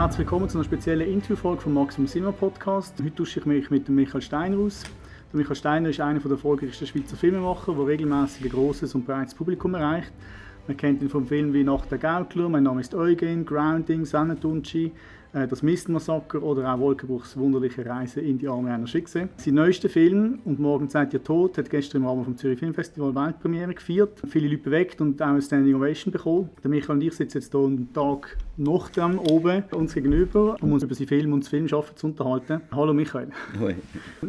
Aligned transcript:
Herzlich 0.00 0.20
willkommen 0.20 0.48
zu 0.48 0.56
einer 0.56 0.64
speziellen 0.64 1.06
Interviewfolge 1.06 1.60
vom 1.60 1.74
Maximum 1.74 2.08
Cinema 2.08 2.32
Podcast. 2.32 2.94
Heute 3.04 3.16
tausche 3.16 3.40
ich 3.40 3.44
mich 3.44 3.70
mit 3.70 3.86
Michael 3.90 4.22
Steiner 4.22 4.56
aus. 4.56 4.84
Michael 5.34 5.54
Steiner 5.54 5.90
ist 5.90 6.00
einer 6.00 6.18
der 6.20 6.30
erfolgreichsten 6.30 6.86
Schweizer 6.86 7.18
Filmemacher, 7.18 7.74
der 7.74 7.86
regelmäßig 7.86 8.46
ein 8.46 8.50
grosses 8.50 8.94
und 8.94 9.04
breites 9.04 9.34
Publikum 9.34 9.74
erreicht. 9.74 10.10
Man 10.66 10.78
kennt 10.78 11.02
ihn 11.02 11.10
vom 11.10 11.26
Film 11.26 11.52
wie 11.52 11.64
Nacht 11.64 11.90
der 11.90 11.98
Gaukler, 11.98 12.48
Mein 12.48 12.62
Name 12.62 12.80
ist 12.80 12.94
Eugen, 12.94 13.44
Grounding, 13.44 14.06
Sennentunci, 14.06 14.86
äh, 14.86 14.90
das 15.32 15.62
Mistmassaker 15.62 16.42
oder 16.42 16.74
auch 16.74 16.80
Wolkenbruchs 16.80 17.36
wunderliche 17.36 17.86
Reise 17.86 18.20
in 18.20 18.38
die 18.38 18.48
Arme 18.48 18.72
einer 18.72 18.86
Schicksal. 18.86 19.28
Sein 19.36 19.54
neuester 19.54 19.88
Film 19.88 20.40
«Und 20.44 20.58
morgen 20.58 20.88
seid 20.88 21.14
ihr 21.14 21.22
tot» 21.22 21.56
hat 21.58 21.70
gestern 21.70 22.02
im 22.02 22.08
Rahmen 22.08 22.24
vom 22.24 22.36
Zürich 22.36 22.58
Filmfestival 22.58 23.14
Weltpremiere 23.14 23.74
gefeiert. 23.74 24.20
Viele 24.28 24.48
Leute 24.48 24.62
bewegt 24.62 25.00
und 25.00 25.22
auch 25.22 25.28
eine 25.28 25.42
Standing 25.42 25.76
Ovation 25.76 26.12
bekommen. 26.12 26.50
Der 26.62 26.70
Michael 26.70 26.96
und 26.96 27.02
ich 27.02 27.14
sitzen 27.14 27.38
jetzt 27.38 27.52
hier 27.52 27.60
einen 27.60 27.92
Tag 27.92 28.36
noch 28.56 28.90
dran 28.90 29.18
oben 29.18 29.64
uns 29.72 29.94
gegenüber, 29.94 30.56
um 30.60 30.72
uns 30.72 30.82
über 30.82 30.94
seinen 30.94 31.08
Film 31.08 31.32
und 31.32 31.44
das 31.44 31.48
Filmschaffen 31.48 31.96
zu 31.96 32.08
unterhalten. 32.08 32.60
Hallo 32.72 32.92
Michael. 32.92 33.28
Hoi. 33.58 33.74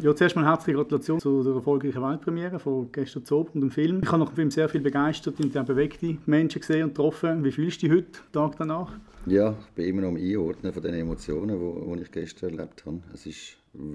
Ja, 0.01 0.15
zuerst 0.15 0.35
mal 0.35 0.45
herzliche 0.45 0.77
Gratulation 0.77 1.19
zu 1.19 1.43
der 1.43 1.55
erfolgreichen 1.55 2.01
Weltpremiere 2.01 2.59
von 2.59 2.91
gestern 2.91 3.25
zu 3.25 3.39
und 3.53 3.61
dem 3.61 3.71
Film. 3.71 4.01
Ich 4.03 4.11
habe 4.11 4.19
nach 4.19 4.29
dem 4.29 4.35
Film 4.35 4.51
sehr 4.51 4.69
viel 4.69 4.81
begeistert 4.81 5.39
und 5.39 5.57
auch 5.57 5.65
bewegte 5.65 6.17
Menschen 6.25 6.61
gesehen 6.61 6.83
und 6.83 6.89
getroffen. 6.89 7.43
Wie 7.43 7.51
fühlst 7.51 7.81
du 7.81 7.87
dich 7.87 7.97
heute, 7.97 8.19
Tag 8.31 8.57
danach? 8.57 8.93
Ja, 9.27 9.51
ich 9.51 9.75
bin 9.75 9.85
immer 9.85 10.01
noch 10.01 10.09
am 10.09 10.15
Einordnen 10.15 10.73
von 10.73 10.81
den 10.91 11.01
Emotionen, 11.01 11.59
die, 11.59 11.95
die 11.97 12.01
ich 12.03 12.11
gestern 12.11 12.51
erlebt 12.57 12.85
habe. 12.85 12.99
Es 13.13 13.25
war 13.25 13.33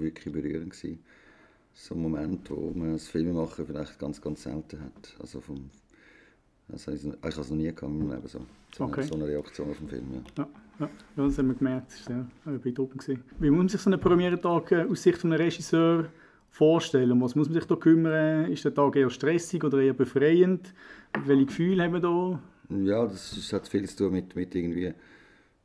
wirklich 0.01 0.33
berührend. 0.33 0.71
Gewesen. 0.71 0.99
So 1.73 1.93
ein 1.95 2.01
Moment, 2.01 2.49
wo 2.49 2.71
man 2.75 2.93
als 2.93 3.07
Filmemacher 3.07 3.65
vielleicht 3.65 3.99
ganz, 3.99 4.19
ganz 4.21 4.43
selten 4.43 4.79
hat. 4.81 5.15
Also 5.19 5.39
vom, 5.41 5.69
also 6.71 6.91
ich 6.91 7.05
habe 7.05 7.17
es 7.27 7.49
noch 7.49 7.57
nie 7.57 7.65
gehabt 7.65 7.83
in 7.83 7.99
meinem 7.99 8.11
Leben, 8.15 8.27
so, 8.27 8.39
so, 8.75 8.83
Okay. 8.85 9.01
eine, 9.01 9.09
so 9.09 9.15
eine 9.15 9.27
Reaktion 9.27 9.69
auf 9.69 9.77
den 9.77 9.87
Film. 9.87 10.05
Ja. 10.13 10.21
Ja, 10.43 10.49
ja, 10.79 10.89
ja 11.17 11.25
das 11.27 11.37
haben 11.37 11.47
wir 11.49 11.55
gemerkt. 11.55 11.91
Das 11.91 12.09
war 12.09 12.27
sehr 12.45 12.59
beeindruckend. 12.59 13.01
gewesen. 13.05 13.23
Wie 13.39 13.49
muss 13.51 13.57
man 13.59 13.69
sich 13.69 13.81
so 13.81 13.89
einen 13.91 13.99
Premierentag 13.99 14.71
äh, 14.71 14.85
aus 14.89 15.03
Sicht 15.03 15.23
eines 15.23 15.39
Regisseurs 15.39 16.07
vorstellen? 16.49 17.21
Was 17.21 17.35
muss 17.35 17.47
man 17.47 17.53
sich 17.53 17.65
da 17.65 17.75
kümmern? 17.75 18.51
Ist 18.51 18.65
der 18.65 18.73
Tag 18.73 18.95
eher 18.95 19.11
stressig 19.11 19.63
oder 19.63 19.79
eher 19.79 19.93
befreiend? 19.93 20.73
Welche 21.25 21.45
Gefühle 21.45 21.83
haben 21.83 21.93
wir 21.93 21.99
da? 21.99 22.41
Ja, 22.69 23.05
das 23.05 23.37
ist, 23.37 23.53
hat 23.53 23.67
viel 23.67 23.87
zu 23.87 23.97
tun 23.97 24.13
mit, 24.13 24.35
mit 24.35 24.53
irgendwie, 24.55 24.93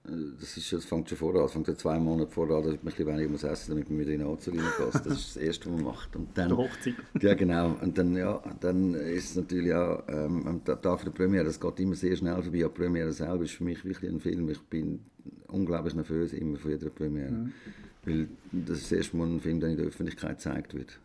das, 0.05 0.57
ist, 0.57 0.73
das 0.73 0.85
fängt 0.85 1.09
schon 1.09 1.17
vorher 1.19 1.41
an, 1.43 1.47
es 1.47 1.53
fängt 1.53 1.69
ja 1.69 1.77
zwei 1.77 1.99
Monate 1.99 2.31
vorher 2.31 2.57
an, 2.57 2.63
dass 2.65 2.73
man 2.73 2.79
ein 2.81 2.85
bisschen 2.87 3.07
weniger 3.07 3.29
muss 3.31 3.45
essen 3.45 3.71
damit 3.71 3.89
man 3.89 3.99
wieder 4.01 4.11
in 4.13 4.19
den 4.19 4.29
Anzug 4.29 4.55
reinpasst. 4.55 5.07
Das 5.07 5.13
ist 5.19 5.37
das 5.37 5.43
Erste, 5.43 5.67
was 5.67 5.77
man 5.77 5.85
macht. 5.85 6.17
Und 6.17 6.29
dann, 6.37 6.57
Hochzeit. 6.57 6.95
Ja, 7.21 7.35
genau. 7.35 7.77
Und 7.81 7.97
dann, 7.97 8.17
ja, 8.17 8.43
dann 8.61 8.95
ist 8.95 9.31
es 9.31 9.37
natürlich 9.37 9.73
auch 9.73 10.03
ähm, 10.09 10.47
am 10.47 10.65
Ta- 10.65 10.75
Tag 10.77 11.05
der 11.05 11.11
Premiere, 11.13 11.45
das 11.45 11.61
geht 11.61 11.79
immer 11.81 11.95
sehr 11.95 12.17
schnell 12.17 12.43
vorbei. 12.43 12.59
Die 12.59 12.69
Premiere 12.69 13.13
selber 13.13 13.45
ist 13.45 13.53
für 13.55 13.65
mich 13.65 13.85
wirklich 13.85 14.11
ein 14.11 14.21
Film. 14.21 14.49
Ich 14.49 14.61
bin 14.63 15.01
unglaublich 15.49 15.95
nervös 15.95 16.33
immer 16.33 16.59
vor 16.59 16.71
jeder 16.73 16.91
Premiere. 16.91 17.51
Weil 18.05 18.29
das 18.51 18.79
ist 18.79 18.91
das 18.91 18.99
erste 18.99 19.17
Mal 19.17 19.29
ein 19.29 19.41
Film, 19.41 19.61
der 19.61 19.69
in 19.71 19.77
der 19.77 19.87
Öffentlichkeit 19.87 20.39
gezeigt 20.39 20.75
wird. 20.75 20.99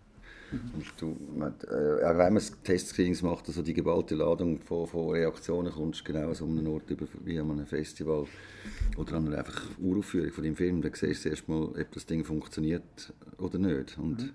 Und 0.51 0.85
du, 0.97 1.17
man, 1.35 1.53
äh, 1.69 2.05
auch 2.05 2.17
wenn 2.17 2.33
man 2.33 2.43
Testscreenings 2.63 3.21
macht, 3.21 3.47
also 3.47 3.61
die 3.61 3.73
geballte 3.73 4.15
Ladung 4.15 4.61
von, 4.61 4.87
von 4.87 5.09
Reaktionen 5.09 5.71
kommst 5.71 6.05
genau 6.05 6.33
so 6.33 6.45
an 6.45 6.57
einem 6.57 6.73
Ort 6.73 6.89
über, 6.89 7.05
wie 7.25 7.37
an 7.39 7.51
einem 7.51 7.65
Festival 7.65 8.25
oder 8.95 9.13
an 9.17 9.27
einer 9.27 9.39
einfach 9.39 9.61
Uraufführung 9.79 10.31
von 10.31 10.43
dem 10.43 10.55
Film, 10.55 10.81
dann 10.81 10.93
siehst 10.93 11.25
du 11.25 11.29
erst 11.29 11.49
mal, 11.49 11.63
ob 11.63 11.91
das 11.91 12.05
Ding 12.05 12.23
funktioniert 12.23 13.13
oder 13.37 13.59
nicht. 13.59 13.97
Und 13.97 14.33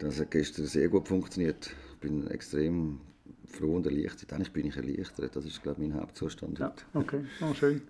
das 0.00 0.18
hat 0.18 0.32
gestern 0.32 0.66
sehr 0.66 0.88
gut 0.88 1.06
funktioniert. 1.06 1.70
Ich 1.94 2.00
bin 2.00 2.26
extrem 2.26 3.00
froh 3.52 3.76
und 3.76 3.86
erleichtert. 3.86 4.32
Eigentlich 4.32 4.52
bin 4.52 4.66
ich 4.66 4.76
erleichtert. 4.76 5.34
Das 5.36 5.44
ist, 5.44 5.62
glaube 5.62 5.82
ich, 5.82 5.88
mein 5.88 6.00
Hauptzustand 6.00 6.58
Ja, 6.58 6.66
heute. 6.66 6.84
okay, 6.94 7.24
oh, 7.42 7.54
schön. 7.54 7.82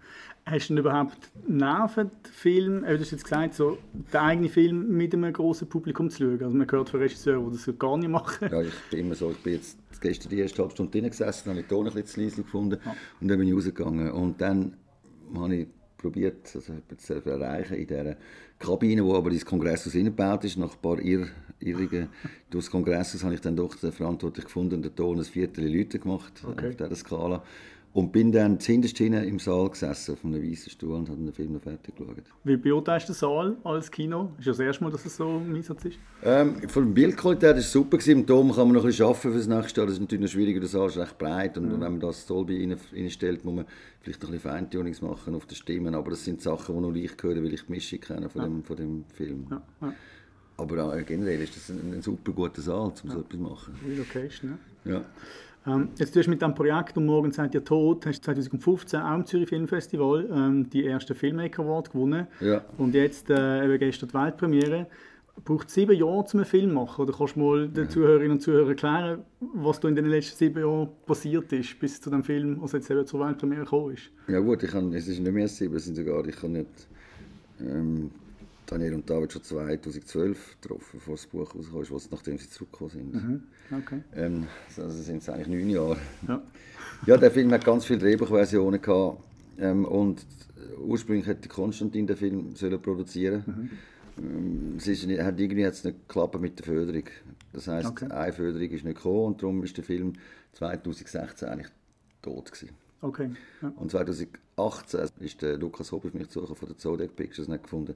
Hast 0.45 0.69
du 0.69 0.75
denn 0.75 0.79
überhaupt 0.81 1.31
Nerven, 1.47 2.11
den 2.27 2.33
Film, 2.33 2.85
äh, 2.85 2.95
du 2.95 3.01
hast 3.01 3.13
jetzt 3.13 3.25
gesagt, 3.25 3.55
so, 3.55 3.79
den 3.93 4.21
eigenen 4.21 4.51
Film 4.51 4.89
mit 4.97 5.15
einem 5.15 5.33
grossen 5.33 5.69
Publikum 5.69 6.11
zu 6.11 6.19
schauen? 6.25 6.43
Also 6.43 6.57
man 6.57 6.71
hört 6.71 6.91
von 6.91 7.01
Regisseuren, 7.01 7.51
die 7.51 7.57
das 7.57 7.79
gar 7.79 7.97
nicht 7.97 8.09
machen. 8.09 8.49
Ja, 8.51 8.61
ich 8.61 8.73
bin 8.91 9.01
immer 9.01 9.15
so, 9.15 9.31
ich 9.31 9.39
bin 9.39 9.55
jetzt 9.55 9.79
gestern 10.01 10.31
die 10.31 10.39
erste 10.41 10.59
halbe 10.63 10.73
Stunde 10.73 10.91
drin 10.91 11.09
gesessen, 11.09 11.51
habe 11.51 11.61
den 11.63 11.69
Ton 11.69 11.87
ein 11.87 11.93
bisschen 11.93 12.07
zu 12.09 12.21
leise 12.21 12.43
gefunden 12.43 12.79
und 13.21 13.29
dann 13.29 13.39
bin 13.39 13.47
ich 13.49 13.55
rausgegangen. 13.55 14.11
Und 14.11 14.41
dann 14.41 14.77
habe 15.37 15.55
ich 15.55 15.69
probiert, 16.03 16.51
also 16.55 16.73
etwas 16.75 17.07
zu 17.07 17.15
erreichen 17.15 17.75
in 17.75 17.87
dieser 17.87 18.17
Kabine, 18.59 19.05
wo 19.05 19.15
aber 19.15 19.31
das 19.31 19.45
Kongresshaus 19.45 19.93
hineingebaut 19.93 20.45
ist. 20.45 20.59
Nach 20.59 20.73
ein 20.75 20.81
paar 20.83 20.99
Irr 21.01 21.29
Irrungen 21.61 22.09
durch 22.51 22.65
das 22.65 22.71
Kongresshaus 22.71 23.23
habe 23.25 23.35
ich 23.35 23.41
dann 23.41 23.57
doch 23.57 23.75
den 23.77 23.93
Verantwortlichen 23.93 24.47
gefunden 24.47 24.75
und 24.77 24.83
den 24.85 24.95
Ton 24.95 25.19
ein 25.19 25.25
Viertel 25.25 25.75
Leute 25.75 25.99
gemacht 25.99 26.43
Okay. 26.47 26.69
auf 26.71 26.77
dieser 26.77 26.95
Skala. 26.97 27.43
Und 27.95 28.11
bin 28.11 28.33
dann 28.33 28.59
zuhinterst 28.59 28.99
im 29.01 29.39
Saal 29.39 29.69
gesessen, 29.69 30.15
auf 30.15 30.25
einem 30.25 30.43
weißen 30.43 30.71
Stuhl 30.71 30.95
und 30.95 31.11
habe 31.11 31.19
den 31.19 31.33
Film 31.33 31.53
noch 31.53 31.61
fertig 31.61 31.95
geschaut. 31.95 32.23
Wie 32.43 32.57
beurteilst 32.57 33.09
du 33.09 33.13
den 33.13 33.19
Saal 33.19 33.57
als 33.65 33.91
Kino? 33.91 34.33
Ist 34.39 34.47
ja 34.47 34.53
das 34.53 34.61
erste 34.61 34.85
Mal, 34.85 34.91
dass 34.91 35.05
es 35.05 35.15
so 35.15 35.29
im 35.29 35.55
Einsatz 35.55 35.85
ist? 35.85 35.99
Ähm, 36.25 36.69
von 36.71 36.87
der 36.87 36.93
Bildqualität 36.93 37.51
war 37.51 37.59
es 37.59 37.71
super. 37.71 37.99
Gewesen. 37.99 38.21
Im 38.21 38.27
Dom 38.27 38.51
kann 38.51 38.69
man 38.69 38.77
noch 38.77 38.85
ein 38.85 38.87
bisschen 38.87 39.05
arbeiten 39.05 39.21
für 39.21 39.37
das 39.37 39.47
nächste 39.47 39.81
Jahr. 39.81 39.87
Das 39.87 39.97
ist 39.97 40.01
natürlich 40.01 40.23
noch 40.23 40.31
schwieriger, 40.31 40.61
der 40.61 40.71
Saal 40.71 40.89
ist 40.89 40.97
recht 40.97 41.19
breit. 41.19 41.59
Und 41.59 41.71
wenn 41.71 41.81
man 41.81 42.01
das 42.01 42.25
Dolby 42.25 42.63
rein, 42.63 42.79
reinstellt, 42.95 43.45
muss 43.45 43.57
man 43.57 43.67
vielleicht 44.01 44.23
noch 44.23 44.31
ein 44.31 44.37
bisschen 44.37 44.51
Feintunings 44.51 45.03
machen 45.03 45.35
auf 45.35 45.45
den 45.45 45.57
Stimmen. 45.57 45.95
Aber 45.95 46.13
das 46.13 46.25
sind 46.25 46.41
Sachen, 46.41 46.75
die 46.75 46.81
nur 46.81 46.95
ich 46.95 47.13
höre, 47.21 47.37
weil 47.45 47.53
ich 47.53 47.67
die 47.67 47.73
Mischung 47.73 48.01
kenne 48.01 48.31
von, 48.31 48.43
dem, 48.43 48.65
von 48.65 48.77
dem 48.77 49.05
Film. 49.13 49.49
Ja, 49.51 49.63
ja. 49.83 49.93
Aber 50.57 50.85
auch 50.85 51.07
generell 51.07 51.43
ist 51.43 51.57
das 51.57 51.69
ein, 51.69 51.93
ein 51.93 52.01
super 52.01 52.33
guter 52.33 52.63
Saal, 52.63 52.93
um 53.03 53.11
so 53.11 53.19
etwas 53.19 53.31
zu 53.31 53.37
machen. 53.39 53.75
Relocation, 53.87 54.59
ja. 54.85 54.93
Ja. 54.95 55.05
Ähm, 55.67 55.89
jetzt 55.97 56.13
tust 56.13 56.27
du 56.27 56.31
mit 56.31 56.41
diesem 56.41 56.55
Projekt 56.55 56.97
«Und 56.97 57.07
morgen 57.07 57.31
seid 57.31 57.55
ihr 57.55 57.65
tot» 57.65 58.05
hast 58.07 58.21
du 58.21 58.25
2015 58.25 59.01
auch 59.01 59.15
im 59.15 59.27
Zürich 59.27 59.49
Filmfestival 59.49 60.29
ähm, 60.33 60.71
die 60.71 60.85
erste 60.85 61.15
Filmmaker 61.15 61.63
Award 61.63 61.93
gewonnen. 61.93 62.27
Ja. 62.41 62.65
Und 62.79 62.95
jetzt 62.95 63.31
äh, 63.31 63.65
eben 63.65 63.79
gestern 63.79 64.09
die 64.09 64.15
Weltpremiere. 64.15 64.87
Braucht 65.45 65.69
es 65.69 65.75
sieben 65.75 65.97
Jahre, 65.97 66.19
um 66.19 66.27
einen 66.35 66.45
Film 66.45 66.69
zu 66.69 66.75
machen? 66.75 67.03
Oder 67.03 67.15
kannst 67.17 67.37
du 67.37 67.41
mal 67.41 67.69
den 67.69 67.89
Zuhörerinnen 67.89 68.33
und 68.33 68.41
Zuhörern 68.41 68.69
erklären, 68.69 69.19
was 69.55 69.81
da 69.81 69.89
in 69.89 69.97
den 69.97 70.07
letzten 70.07 70.37
sieben 70.37 70.61
Jahren 70.61 70.89
passiert 71.07 71.51
ist, 71.53 71.79
bis 71.81 72.01
zu 72.01 72.11
dem 72.11 72.23
Film, 72.23 72.61
also 72.61 72.77
jetzt 72.77 72.91
eben 72.91 73.07
zur 73.07 73.21
Weltpremiere 73.21 73.63
gekommen 73.63 73.95
ist? 73.95 74.11
Ja 74.29 74.41
gut, 74.41 74.63
ich 74.63 74.71
kann, 74.71 74.93
es 74.93 75.09
ist 75.09 75.21
nicht 75.21 75.33
mehr 75.33 75.49
sieben, 75.49 75.75
es 75.77 75.87
sind 75.87 75.95
sogar, 75.95 76.27
ich 76.27 76.37
habe 76.37 76.53
nicht 76.53 76.69
ähm, 77.61 78.11
Daniel 78.73 78.95
und 78.95 79.09
David 79.11 79.33
schon 79.33 79.43
2012 79.43 80.57
getroffen, 80.61 80.91
bevor 80.95 81.15
das 81.15 81.27
Buch 81.27 81.55
rauskam, 81.55 81.95
was- 81.95 82.11
nachdem 82.11 82.39
sie 82.39 82.49
zurückgekommen 82.49 82.91
sind. 82.91 83.15
Mhm. 83.15 83.43
Okay. 83.79 84.01
Ähm, 84.15 84.47
also 84.77 84.89
sind 85.03 85.19
es 85.23 85.29
eigentlich 85.29 85.49
neun 85.49 85.71
Jahre. 85.71 85.97
Ja. 86.29 86.43
Ja, 87.07 87.17
der 87.17 87.33
Film 87.33 87.51
hat 87.51 87.65
ganz 87.65 87.85
viele 87.85 87.99
Drehbuchversionen 87.99 88.81
gehabt. 88.81 89.19
Ähm, 89.59 89.85
und 89.85 90.25
ursprünglich 90.79 91.27
hätte 91.27 91.49
Konstantin 91.49 92.07
den 92.07 92.17
Film 92.17 92.55
sollen 92.55 92.81
produzieren 92.81 93.71
ähm, 94.19 94.75
es 94.77 94.87
ist, 94.87 95.07
nicht- 95.07 95.21
hat 95.21 95.41
irgendwie 95.41 95.67
hat's 95.67 95.83
nicht 95.85 96.07
geklappt 96.07 96.41
mit 96.41 96.59
der 96.61 96.67
Förderung. 96.67 97.05
Das 97.53 97.67
heisst, 97.67 97.89
Okay. 97.89 98.07
eine 98.11 98.33
Förderung 98.33 98.69
ist 98.71 98.85
nicht 98.85 98.97
gekommen 98.97 99.25
und 99.27 99.43
darum 99.43 99.65
ist 99.65 99.77
der 99.77 99.83
Film 99.85 100.13
2016 100.53 101.49
eigentlich 101.49 101.69
tot 102.23 102.53
gewesen. 102.53 102.71
Okay. 103.01 103.31
Ja. 103.63 103.73
Und 103.77 103.91
2018 103.91 105.09
ist 105.21 105.43
der 105.43 105.57
Lukas 105.59 105.91
Hopp 105.91 106.05
auf 106.05 106.15
mich 106.15 106.29
zugekommen 106.29 106.57
von 106.57 106.69
der 106.69 106.79
Zodiac 106.79 107.17
Pictures 107.17 107.49
hat 107.49 107.63
gefunden, 107.65 107.95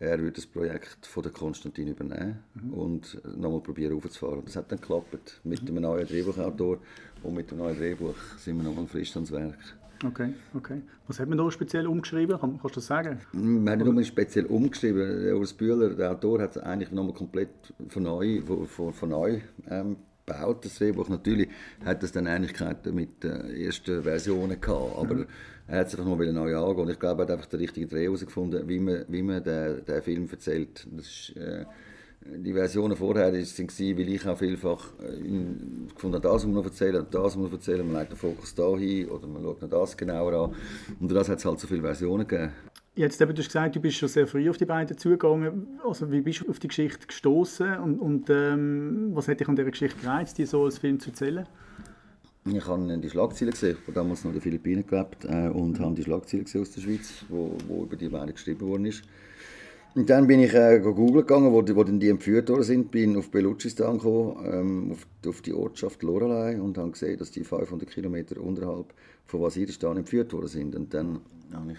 er 0.00 0.18
würde 0.18 0.32
das 0.32 0.46
Projekt 0.46 1.06
von 1.06 1.22
der 1.22 1.32
Konstantin 1.32 1.88
übernehmen 1.88 2.44
und 2.72 3.20
nochmal 3.36 3.60
probieren 3.60 3.96
aufzufahren. 3.96 4.42
Das 4.44 4.56
hat 4.56 4.70
dann 4.70 4.80
geklappt 4.80 5.40
mit 5.44 5.60
einem 5.60 5.82
neuen 5.82 6.06
Drehbuchautor 6.06 6.78
und 7.22 7.34
mit 7.34 7.50
dem 7.50 7.58
neuen 7.58 7.76
Drehbuch 7.76 8.14
sind 8.36 8.56
wir 8.58 8.64
nochmal 8.64 8.86
frisch 8.86 9.14
ans 9.16 9.32
Werk. 9.32 9.58
Okay, 10.04 10.32
okay. 10.54 10.82
Was 11.08 11.18
hat 11.18 11.28
man 11.28 11.38
da 11.38 11.50
speziell 11.50 11.88
umgeschrieben? 11.88 12.38
Kann, 12.38 12.60
kannst 12.60 12.76
du 12.76 12.80
das 12.80 12.86
sagen? 12.86 13.18
Wir 13.32 13.72
haben 13.72 13.78
nicht 13.78 13.92
nur 13.92 14.04
speziell 14.04 14.46
umgeschrieben. 14.46 15.34
Urs 15.34 15.52
Bühler, 15.52 15.90
der 15.90 16.12
Autor, 16.12 16.40
hat 16.40 16.54
es 16.54 16.62
eigentlich 16.62 16.92
nochmal 16.92 17.14
komplett 17.14 17.50
von 17.88 18.04
neu, 18.04 18.40
von, 18.66 18.92
von 18.92 19.08
neu 19.08 19.40
ähm, 19.68 19.96
gebaut, 20.28 20.64
das 20.64 20.74
Drehbuch. 20.76 21.08
Natürlich 21.08 21.48
hat 21.84 22.02
es 22.02 22.12
dann 22.12 22.26
Ähnlichkeiten 22.26 22.94
mit 22.94 23.22
den 23.24 23.50
ersten 23.56 24.02
Versionen 24.02 24.60
gehabt, 24.60 24.98
aber 24.98 25.26
er 25.66 25.80
hat 25.80 25.88
es 25.88 25.98
einfach 25.98 26.16
mal 26.16 26.32
neu 26.32 26.56
angehen. 26.56 26.84
Und 26.84 26.90
ich 26.90 26.98
glaube, 26.98 27.22
er 27.22 27.26
hat 27.26 27.30
einfach 27.32 27.46
den 27.46 27.60
richtigen 27.60 27.88
Dreh 27.88 28.04
herausgefunden, 28.04 28.68
wie 28.68 28.78
man, 28.78 29.04
wie 29.08 29.22
man 29.22 29.42
den, 29.42 29.84
den 29.84 30.02
Film 30.02 30.28
erzählt. 30.30 30.86
Das 30.90 31.06
ist, 31.06 31.36
äh, 31.36 31.64
die 32.20 32.52
Versionen 32.52 32.96
vorher 32.96 33.32
waren, 33.32 33.34
weil 33.98 34.08
ich 34.08 34.26
auch 34.26 34.36
vielfach 34.38 34.88
äh, 35.00 35.16
in- 35.16 35.88
gefunden 35.94 36.16
habe, 36.16 36.28
das 36.28 36.44
muss 36.44 36.46
man 36.46 36.54
noch 36.54 36.64
erzählen, 36.64 37.06
das 37.10 37.36
muss 37.36 37.50
man 37.50 37.52
erzählen, 37.52 37.86
man 37.92 38.00
legt 38.00 38.12
den 38.12 38.18
Fokus 38.18 38.54
da 38.54 38.76
hin 38.76 39.08
oder 39.08 39.26
man 39.26 39.42
schaut 39.42 39.62
noch 39.62 39.70
das 39.70 39.96
genauer 39.96 40.32
an. 40.32 40.54
Und 41.00 41.12
das 41.12 41.28
hat 41.28 41.38
es 41.38 41.44
halt 41.44 41.60
so 41.60 41.66
viele 41.66 41.80
Versionen 41.82 42.26
gegeben. 42.26 42.52
Jetzt 42.98 43.20
eben, 43.20 43.32
du 43.32 43.40
hast 43.40 43.46
gesagt, 43.46 43.76
du 43.76 43.80
bist 43.80 43.96
schon 43.96 44.08
sehr 44.08 44.26
früh 44.26 44.50
auf 44.50 44.56
die 44.56 44.64
beiden 44.64 44.98
zugegangen. 44.98 45.78
Also 45.86 46.10
wie 46.10 46.20
bist 46.20 46.40
du 46.40 46.50
auf 46.50 46.58
die 46.58 46.66
Geschichte 46.66 47.06
gestoßen 47.06 47.78
und, 47.78 48.00
und 48.00 48.28
ähm, 48.28 49.10
was 49.12 49.28
hat 49.28 49.38
dich 49.38 49.46
an 49.48 49.54
dieser 49.54 49.70
Geschichte 49.70 50.00
gereizt, 50.00 50.36
die 50.36 50.44
so 50.46 50.64
als 50.64 50.78
Film 50.78 50.98
zu 50.98 51.10
erzählen? 51.10 51.46
Ich 52.44 52.66
habe 52.66 52.98
die 52.98 53.08
Schlagzeilen 53.08 53.52
gesehen, 53.52 53.76
ich 53.86 53.94
damals 53.94 54.24
noch 54.24 54.30
in 54.32 54.38
den 54.38 54.42
Philippinen 54.42 54.84
gelebt 54.84 55.24
äh, 55.26 55.46
und 55.48 55.78
habe 55.78 55.94
die 55.94 56.02
Schlagzeilen 56.02 56.44
gesehen 56.46 56.62
aus 56.62 56.72
der 56.72 56.80
Schweiz, 56.80 57.24
wo, 57.28 57.56
wo 57.68 57.84
über 57.84 57.94
die 57.94 58.08
beiden 58.08 58.34
geschrieben 58.34 58.66
worden 58.66 58.86
ist. 58.86 59.04
Und 59.94 60.10
dann 60.10 60.26
bin 60.26 60.40
ich 60.40 60.52
äh, 60.52 60.80
googeln 60.80 61.12
gegangen, 61.24 61.52
wo, 61.52 61.62
die- 61.62 61.76
wo 61.76 61.84
die 61.84 62.08
entführt 62.08 62.48
worden 62.48 62.64
sind, 62.64 62.90
bin 62.90 63.16
auf 63.16 63.30
Belutschistan 63.30 63.98
gekommen, 63.98 64.44
ähm, 64.44 64.90
auf, 64.92 65.06
auf 65.28 65.40
die 65.42 65.52
Ortschaft 65.54 66.02
Lorelei 66.02 66.60
und 66.60 66.76
habe 66.78 66.90
gesehen, 66.90 67.16
dass 67.16 67.30
die 67.30 67.44
500 67.44 67.88
Kilometer 67.88 68.40
unterhalb 68.40 68.92
von 69.26 69.40
Waziristan 69.42 69.98
entführt 69.98 70.32
worden 70.32 70.48
sind. 70.48 70.74
Und 70.74 70.92
dann 70.94 71.20
habe 71.52 71.70
ich 71.72 71.78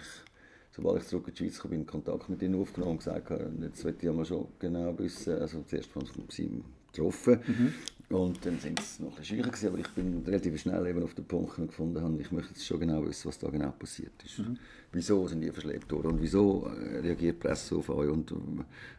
sobald 0.70 1.02
ich 1.02 1.08
zurück 1.08 1.28
in 1.28 1.34
die 1.34 1.38
Schweiz 1.38 1.60
kam, 1.60 1.72
in 1.72 1.86
Kontakt 1.86 2.28
mit 2.28 2.42
ihnen 2.42 2.60
aufgenommen 2.60 2.92
und 2.92 2.98
gesagt, 2.98 3.30
jetzt 3.62 3.84
möchte 3.84 4.06
ich 4.06 4.12
mal 4.12 4.24
schon 4.24 4.46
genau 4.58 4.96
wissen, 4.98 5.38
also 5.38 5.62
zuerst 5.62 5.90
von 5.90 6.04
sie 6.28 6.62
getroffen 6.92 7.38
mhm. 7.46 8.16
und 8.16 8.44
dann 8.44 8.58
sind 8.58 8.78
es 8.80 8.98
noch 8.98 9.10
ein 9.10 9.16
bisschen 9.16 9.38
schwieriger 9.38 9.68
aber 9.68 9.78
ich 9.78 9.88
bin 9.88 10.22
relativ 10.26 10.60
schnell 10.60 10.86
eben 10.86 11.02
auf 11.02 11.14
den 11.14 11.24
Punkt 11.24 11.56
gefunden 11.56 12.00
habe, 12.00 12.20
ich 12.20 12.32
möchte 12.32 12.50
jetzt 12.50 12.66
schon 12.66 12.80
genau 12.80 13.04
wissen, 13.04 13.28
was 13.28 13.38
da 13.38 13.48
genau 13.48 13.70
passiert 13.70 14.12
ist. 14.24 14.38
Mhm. 14.38 14.58
Wieso 14.92 15.26
sind 15.28 15.40
die 15.40 15.50
verschleppt 15.50 15.92
worden 15.92 16.12
und 16.12 16.22
wieso 16.22 16.66
äh, 16.66 16.98
reagiert 16.98 17.36
die 17.36 17.48
Presse 17.48 17.76
auf 17.76 17.88
euch 17.90 18.10
und 18.10 18.32
äh, 18.32 18.34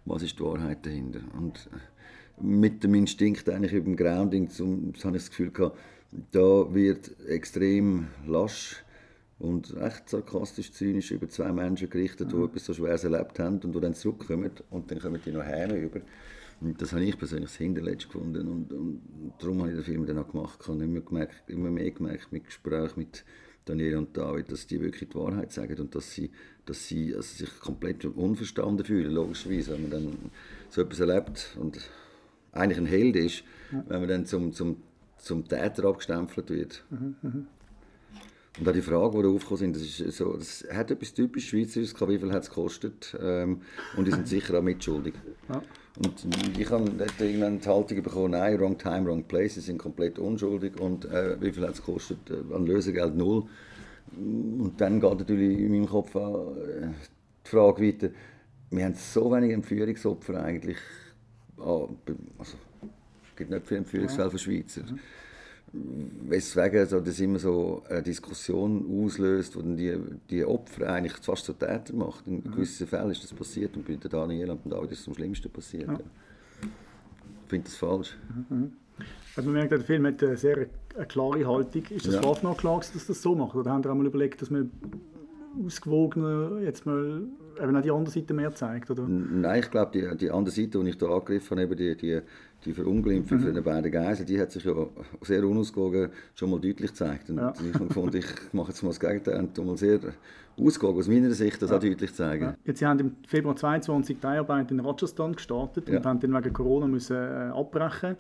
was 0.05 0.23
ist 0.23 0.39
die 0.39 0.43
Wahrheit 0.43 0.85
dahinter? 0.85 1.19
Und 1.37 1.69
äh, 1.73 2.43
mit 2.43 2.83
dem 2.83 2.95
Instinkt 2.95 3.49
eigentlich 3.49 3.73
über 3.73 3.85
dem 3.85 3.95
Grounding, 3.95 4.49
zum, 4.49 4.93
habe 5.03 5.17
ich 5.17 5.23
das 5.23 5.29
Gefühl 5.29 5.51
gehabt, 5.51 5.77
da 6.31 6.73
wird 6.73 7.11
extrem 7.27 8.07
lasch 8.25 8.83
und 9.41 9.75
recht 9.75 10.07
sarkastisch, 10.07 10.71
zynisch 10.71 11.11
über 11.11 11.27
zwei 11.27 11.51
Menschen 11.51 11.89
gerichtet, 11.89 12.31
die 12.31 12.35
mhm. 12.35 12.45
etwas 12.45 12.65
so 12.65 12.73
Schweres 12.73 13.03
erlebt 13.03 13.39
haben 13.39 13.59
und 13.59 13.73
die 13.73 13.79
dann 13.79 13.93
zurückkommen 13.93 14.51
und 14.69 14.91
dann 14.91 14.99
kommen 14.99 15.19
die 15.25 15.31
noch 15.31 15.43
heim 15.43 15.71
über. 15.71 16.01
Und 16.61 16.79
das 16.79 16.93
habe 16.93 17.03
ich 17.03 17.17
persönlich 17.17 17.49
das 17.49 17.57
Hinterletzte 17.57 18.07
gefunden 18.07 18.47
und, 18.47 18.71
und 18.71 19.01
darum 19.39 19.59
habe 19.59 19.69
ich 19.69 19.75
den 19.75 19.83
Film 19.83 20.05
dann 20.05 20.19
auch 20.19 20.31
gemacht. 20.31 20.59
Ich 20.61 20.67
habe 20.67 20.83
immer, 20.83 21.01
gemerkt, 21.01 21.49
immer 21.49 21.71
mehr 21.71 21.89
gemerkt 21.89 22.31
mit 22.31 22.45
Gesprächen 22.45 22.93
mit 22.99 23.25
Daniel 23.65 23.97
und 23.97 24.15
David, 24.15 24.51
dass 24.51 24.67
die 24.67 24.79
wirklich 24.79 25.09
die 25.09 25.15
Wahrheit 25.15 25.51
sagen 25.51 25.79
und 25.79 25.95
dass 25.95 26.11
sie, 26.11 26.29
dass 26.65 26.87
sie 26.87 27.15
also 27.15 27.45
sich 27.45 27.59
komplett 27.59 28.05
unverstanden 28.05 28.85
fühlen, 28.85 29.11
logischerweise, 29.11 29.73
wenn 29.73 29.81
man 29.83 29.91
dann 29.91 30.17
so 30.69 30.81
etwas 30.81 30.99
erlebt 30.99 31.57
und 31.59 31.79
eigentlich 32.51 32.77
ein 32.77 32.85
Held 32.85 33.15
ist, 33.15 33.43
ja. 33.71 33.83
wenn 33.87 33.99
man 33.99 34.09
dann 34.09 34.25
zum, 34.25 34.53
zum, 34.53 34.77
zum 35.17 35.47
Täter 35.47 35.85
abgestempelt 35.85 36.49
wird. 36.49 36.83
Mhm, 36.89 37.15
mh. 37.21 37.45
Und 38.59 38.67
auch 38.67 38.73
die 38.73 38.81
Frage, 38.81 39.17
die 39.17 39.23
da 39.23 39.29
aufgekommen 39.29 39.57
sind, 39.57 39.75
das, 39.77 39.83
ist 39.83 40.17
so, 40.17 40.33
das 40.33 40.65
hat 40.71 40.91
etwas 40.91 41.13
typisch 41.13 41.49
Schweizerisches, 41.49 41.95
wie 42.01 42.17
viel 42.17 42.33
hat 42.33 42.43
es 42.43 42.49
gekostet 42.49 43.17
ähm, 43.21 43.61
und 43.95 44.05
die 44.05 44.11
sind 44.11 44.27
sicher 44.27 44.59
auch 44.59 44.61
mitschuldig. 44.61 45.13
Ja. 45.47 45.61
Und 45.97 46.27
ich 46.57 46.69
habe 46.69 46.91
irgendwann 47.19 47.59
die 47.61 47.67
Haltung 47.67 48.03
bekommen, 48.03 48.31
nein, 48.31 48.59
wrong 48.59 48.77
time, 48.77 49.05
wrong 49.05 49.23
place, 49.23 49.55
sie 49.55 49.61
sind 49.61 49.77
komplett 49.77 50.19
unschuldig 50.19 50.79
und 50.79 51.05
äh, 51.05 51.39
wie 51.41 51.51
viel 51.51 51.63
hat 51.63 51.75
es 51.75 51.83
gekostet? 51.83 52.19
Äh, 52.29 52.53
an 52.53 52.65
Lösegeld 52.65 53.15
null. 53.15 53.45
Und 54.17 54.73
dann 54.77 54.99
geht 54.99 55.19
natürlich 55.19 55.59
in 55.59 55.71
meinem 55.71 55.87
Kopf 55.87 56.13
auch, 56.17 56.55
äh, 56.57 56.89
die 57.45 57.49
Frage 57.49 57.87
weiter, 57.87 58.09
wir 58.69 58.83
haben 58.83 58.95
so 58.95 59.31
wenige 59.31 59.53
Entführungsopfer 59.53 60.43
eigentlich, 60.43 60.77
ah, 61.57 61.87
also, 62.37 62.57
es 62.81 63.35
gibt 63.37 63.49
nicht 63.49 63.65
viele 63.65 63.79
Entführungsfälle 63.79 64.29
für 64.29 64.37
Schweizer. 64.37 64.83
Mhm 64.83 64.99
weswegen 65.73 66.85
so, 66.85 66.99
das 66.99 67.19
immer 67.19 67.39
so 67.39 67.83
eine 67.89 68.03
Diskussion 68.03 68.85
auslöst, 69.03 69.55
wo 69.55 69.61
dann 69.61 69.77
die, 69.77 69.97
die 70.29 70.43
Opfer 70.43 70.91
eigentlich 70.91 71.13
fast 71.13 71.45
zu 71.45 71.53
Täter 71.53 71.93
macht. 71.93 72.27
In 72.27 72.35
mhm. 72.35 72.51
gewissen 72.51 72.87
Fällen 72.87 73.11
ist 73.11 73.23
das 73.23 73.33
passiert 73.33 73.75
und 73.77 73.85
bei 73.85 73.95
Daniel 73.95 74.51
und 74.51 74.69
David 74.69 74.91
ist 74.91 75.01
es 75.01 75.07
am 75.07 75.13
schlimmsten 75.13 75.49
passiert. 75.49 75.87
Ja. 75.87 75.99
Ich 76.63 77.49
finde 77.49 77.65
das 77.65 77.75
falsch. 77.75 78.17
Mhm. 78.49 78.73
Also 79.35 79.49
man 79.49 79.59
merkt, 79.59 79.71
der 79.71 79.79
Film 79.79 80.05
hat 80.05 80.21
eine 80.23 80.35
sehr 80.35 80.67
eine 80.95 81.05
klare 81.05 81.47
Haltung. 81.47 81.83
Ist 81.89 82.07
das 82.07 82.15
ja. 82.15 82.21
Anfang 82.21 82.55
klar, 82.57 82.79
dass 82.79 83.07
das 83.07 83.21
so 83.21 83.35
macht? 83.35 83.55
Oder 83.55 83.71
haben 83.71 83.83
Sie 83.83 83.89
einmal 83.89 84.05
überlegt, 84.05 84.41
dass 84.41 84.49
man 84.49 84.71
ausgewogener 85.65 86.59
jetzt 86.61 86.85
mal 86.85 87.23
eben 87.61 87.75
auch 87.75 87.81
die 87.81 87.91
andere 87.91 88.13
Seite 88.13 88.33
mehr 88.33 88.53
zeigt? 88.53 88.89
Oder? 88.89 89.07
Nein, 89.07 89.59
ich 89.59 89.71
glaube, 89.71 89.91
die, 89.91 90.17
die 90.17 90.31
andere 90.31 90.53
Seite, 90.53 90.83
die 90.83 90.89
ich 90.89 90.97
da 90.97 91.07
angegriffen 91.07 91.59
habe, 91.59 91.75
die, 91.75 91.95
die, 91.95 92.21
die 92.65 92.73
Verunglimpfung 92.73 93.39
mhm. 93.39 93.43
von 93.43 93.53
den 93.53 93.63
beiden 93.63 93.91
Geiseln, 93.91 94.27
die 94.27 94.39
hat 94.39 94.51
sich 94.51 94.63
ja 94.63 94.73
sehr 95.21 95.43
unausgewogen 95.43 96.09
schon 96.35 96.51
mal 96.51 96.59
deutlich 96.59 96.91
gezeigt. 96.91 97.29
Und 97.29 97.37
ja. 97.37 97.53
ich 97.53 97.93
fand, 97.93 98.15
ich 98.15 98.25
mache 98.53 98.69
jetzt 98.69 98.83
mal 98.83 98.89
das 98.89 98.99
Gegenteil 98.99 99.39
und 99.39 99.65
mal 99.65 99.77
sehr 99.77 99.99
ausgewogen 100.57 100.99
aus 100.99 101.07
meiner 101.07 101.31
Sicht 101.31 101.61
das 101.61 101.69
ja. 101.69 101.77
auch 101.77 101.81
deutlich 101.81 102.13
zeigen. 102.13 102.43
Ja. 102.43 102.55
Jetzt, 102.65 102.79
Sie 102.79 102.85
haben 102.85 102.99
im 102.99 103.15
Februar 103.27 103.55
2022 103.55 104.19
die 104.19 104.27
Arbeit 104.27 104.71
in 104.71 104.79
Rajasthan 104.79 105.33
gestartet 105.33 105.89
und 105.89 106.05
haben 106.05 106.19
dann 106.19 106.33
wegen 106.33 106.53
Corona 106.53 106.87
müssen, 106.87 107.17
äh, 107.17 107.51
abbrechen 107.53 108.17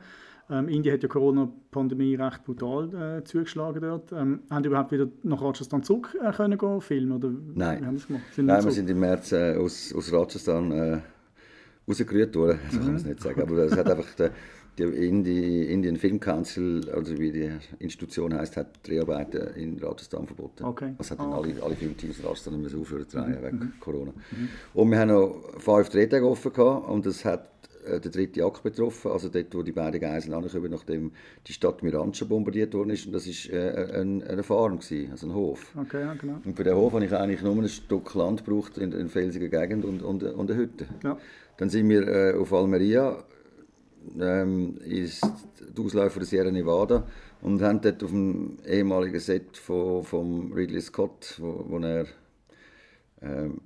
ähm, 0.51 0.67
Indien 0.67 0.93
hat 0.93 1.03
ja 1.03 1.07
Corona-Pandemie 1.07 2.15
recht 2.15 2.43
brutal 2.43 3.19
äh, 3.19 3.23
zugeschlagen 3.23 3.81
dort. 3.81 4.11
Ähm, 4.11 4.41
haben 4.49 4.63
Sie 4.63 4.67
überhaupt 4.67 4.91
wieder 4.91 5.07
nach 5.23 5.41
Rajasthan 5.41 5.81
zurück 5.81 6.15
äh, 6.21 6.31
können 6.31 6.57
gehen, 6.57 6.81
filmen? 6.81 7.11
Oder 7.13 7.31
Nein, 7.55 7.85
haben 7.85 7.97
Sind 7.97 8.45
Nein 8.45 8.63
wir 8.63 8.71
sind 8.71 8.89
im 8.89 8.99
März 8.99 9.31
äh, 9.31 9.55
aus, 9.55 9.93
aus 9.95 10.11
Rajasthan 10.11 10.71
äh, 10.71 10.99
rausgerührt 11.87 12.35
worden, 12.35 12.59
so 12.69 12.77
kann 12.77 12.87
man 12.87 12.95
es 12.95 13.03
mhm. 13.03 13.09
nicht 13.09 13.23
sagen. 13.23 13.41
Aber 13.41 13.57
es 13.59 13.75
hat 13.75 13.89
einfach 13.89 14.13
der, 14.15 14.31
Indie, 14.77 15.65
Indian 15.65 15.95
Film 15.95 16.19
Council, 16.19 16.89
also 16.89 17.17
wie 17.19 17.31
die 17.31 17.51
Institution 17.79 18.33
heißt, 18.33 18.57
hat 18.57 18.87
Dreharbeiten 18.87 19.55
in 19.55 19.77
Rajasthan 19.79 20.25
verboten. 20.25 20.63
Okay. 20.63 20.93
Das 20.97 21.11
hat 21.11 21.19
dann 21.19 21.33
okay. 21.33 21.53
alle, 21.53 21.63
alle 21.63 21.75
Filmteams 21.75 22.19
in 22.19 22.25
Rajasthan 22.25 22.61
müssen 22.61 22.81
aufhören 22.81 23.07
zu 23.07 23.17
drehen 23.17 23.39
mhm. 23.39 23.45
wegen 23.45 23.57
mhm. 23.57 23.73
Corona. 23.79 24.11
Mhm. 24.11 24.49
Und 24.73 24.91
wir 24.91 24.99
haben 24.99 25.09
noch 25.09 25.35
fünf 25.59 25.89
Drehtage 25.89 26.27
offen 26.27 26.51
gehabt 26.51 26.89
und 26.89 27.05
das 27.05 27.23
hat 27.23 27.50
der 27.85 28.11
dritte 28.11 28.43
Akt 28.45 28.63
betroffen, 28.63 29.11
also 29.11 29.29
dort, 29.29 29.53
wo 29.55 29.63
die 29.63 29.71
beiden 29.71 29.99
Geiseln 29.99 30.33
ankommen, 30.33 30.71
nachdem 30.71 31.11
die 31.47 31.53
Stadt 31.53 31.83
Mirancha 31.83 32.25
bombardiert 32.25 32.73
worden 32.73 32.91
ist. 32.91 33.05
Und 33.05 33.13
das 33.13 33.27
war 33.27 33.53
äh, 33.53 33.99
ein, 33.99 34.23
eine 34.23 34.43
Farm, 34.43 34.79
gewesen, 34.79 35.11
also 35.11 35.27
ein 35.27 35.33
Hof. 35.33 35.71
Okay, 35.75 36.01
ja, 36.01 36.13
genau. 36.13 36.39
Und 36.43 36.55
für 36.55 36.63
den 36.63 36.75
Hof 36.75 36.93
habe 36.93 37.05
ich 37.05 37.13
eigentlich 37.13 37.41
nur 37.41 37.55
ein 37.55 37.67
Stück 37.69 38.13
Land 38.13 38.45
gebraucht 38.45 38.77
in, 38.77 38.91
in 38.91 39.09
felsiger 39.09 39.47
Gegend 39.47 39.85
und, 39.85 40.01
und, 40.01 40.23
und 40.23 40.51
eine 40.51 40.59
Hütte. 40.59 40.85
Ja. 41.03 41.17
Dann 41.57 41.69
sind 41.69 41.89
wir 41.89 42.07
äh, 42.07 42.33
auf 42.37 42.53
Almeria, 42.53 43.23
ähm, 44.19 44.77
ist 44.83 45.21
die 45.75 45.81
Ausläufer 45.81 46.19
der 46.19 46.27
Sierra 46.27 46.51
Nevada, 46.51 47.05
und 47.41 47.61
haben 47.61 47.81
dort 47.81 48.03
auf 48.03 48.11
dem 48.11 48.57
ehemaligen 48.67 49.19
Set 49.19 49.57
von, 49.57 50.03
von 50.03 50.53
Ridley 50.53 50.81
Scott, 50.81 51.37
wo, 51.39 51.65
wo 51.67 51.79
er 51.79 52.05
ähm, 53.21 53.61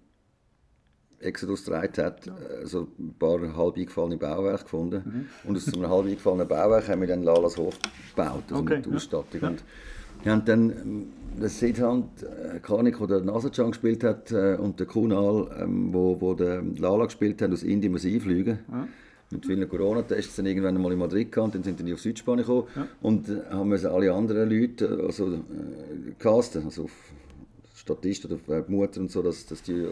Exodus 1.20 1.66
getragen 1.66 2.04
hat, 2.04 2.26
ja. 2.26 2.36
also 2.62 2.88
ein 3.00 3.16
paar 3.18 3.40
halb 3.56 3.78
eingefallene 3.78 4.18
Bauwerke 4.18 4.64
gefunden. 4.64 5.02
Mhm. 5.44 5.50
Und 5.50 5.58
aus 5.58 5.74
einem 5.74 5.90
halb 5.90 6.06
eingefallenen 6.06 6.48
Bauwerk 6.48 6.88
haben 6.88 7.02
wir 7.02 7.08
dann 7.08 7.24
Lalas 7.24 7.58
Hof 7.58 7.78
gebaut, 8.16 8.44
also 8.50 8.62
okay. 8.62 8.78
mit 8.78 8.94
Ausstattung. 8.94 9.42
Ja. 9.42 9.48
Und 9.50 9.64
wir 10.24 10.32
haben 10.32 10.46
dann 10.46 10.70
ähm, 10.72 11.48
Sidhand 11.48 12.24
äh, 12.24 12.60
Kanik, 12.60 12.98
der 13.08 13.22
Nasajan 13.22 13.72
gespielt 13.72 14.04
hat, 14.04 14.32
äh, 14.32 14.56
und 14.56 14.80
der 14.80 14.88
Kunal, 14.88 15.50
ähm, 15.60 15.94
wo, 15.94 16.20
wo 16.20 16.34
der 16.34 16.64
Lala 16.78 17.06
gespielt 17.06 17.42
haben, 17.42 17.54
aus 17.54 17.64
Indien 17.64 17.92
muss 17.92 18.06
einfliegen. 18.06 18.60
Ja. 18.72 18.88
Mit 19.32 19.46
vielen 19.46 19.68
Corona-Tests 19.68 20.36
dann 20.36 20.46
irgendwann 20.46 20.80
mal 20.80 20.92
in 20.92 21.00
Madrid 21.00 21.36
und 21.38 21.56
dann 21.56 21.64
sind 21.64 21.80
die 21.80 21.94
auf 21.94 22.00
Südspanien 22.00 22.46
gekommen 22.46 22.68
ja. 22.76 22.88
und 23.02 23.28
haben 23.50 23.72
wir 23.72 23.92
alle 23.92 24.14
anderen 24.14 24.50
Leute 24.50 25.00
also, 25.04 25.34
äh, 25.34 25.40
casten, 26.20 26.66
also 26.66 26.84
auf 26.84 26.92
Statist 27.86 28.26
oder 28.26 28.38
die 28.38 28.72
Mutter 28.72 29.00
und 29.00 29.12
so, 29.12 29.22
dass, 29.22 29.46
dass 29.46 29.62
die 29.62 29.74
äh, 29.74 29.92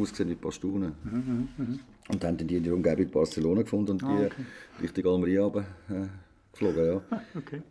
aussehen 0.00 0.30
wie 0.30 0.34
Pastunen. 0.34 0.92
Mhm, 1.04 1.48
mh. 1.58 1.78
Und 2.08 2.24
dann 2.24 2.38
haben 2.38 2.46
die 2.46 2.56
in 2.56 2.64
der 2.64 2.72
Umgebung 2.72 3.10
Barcelona 3.10 3.62
gefunden 3.62 3.92
und 3.92 4.02
ah, 4.02 4.16
die 4.16 4.24
okay. 4.26 4.44
Richtung 4.82 5.06
Almeria 5.06 5.46
äh, 5.48 6.06
geflogen. 6.52 6.84
Ja. 6.86 7.02
Okay. 7.36 7.62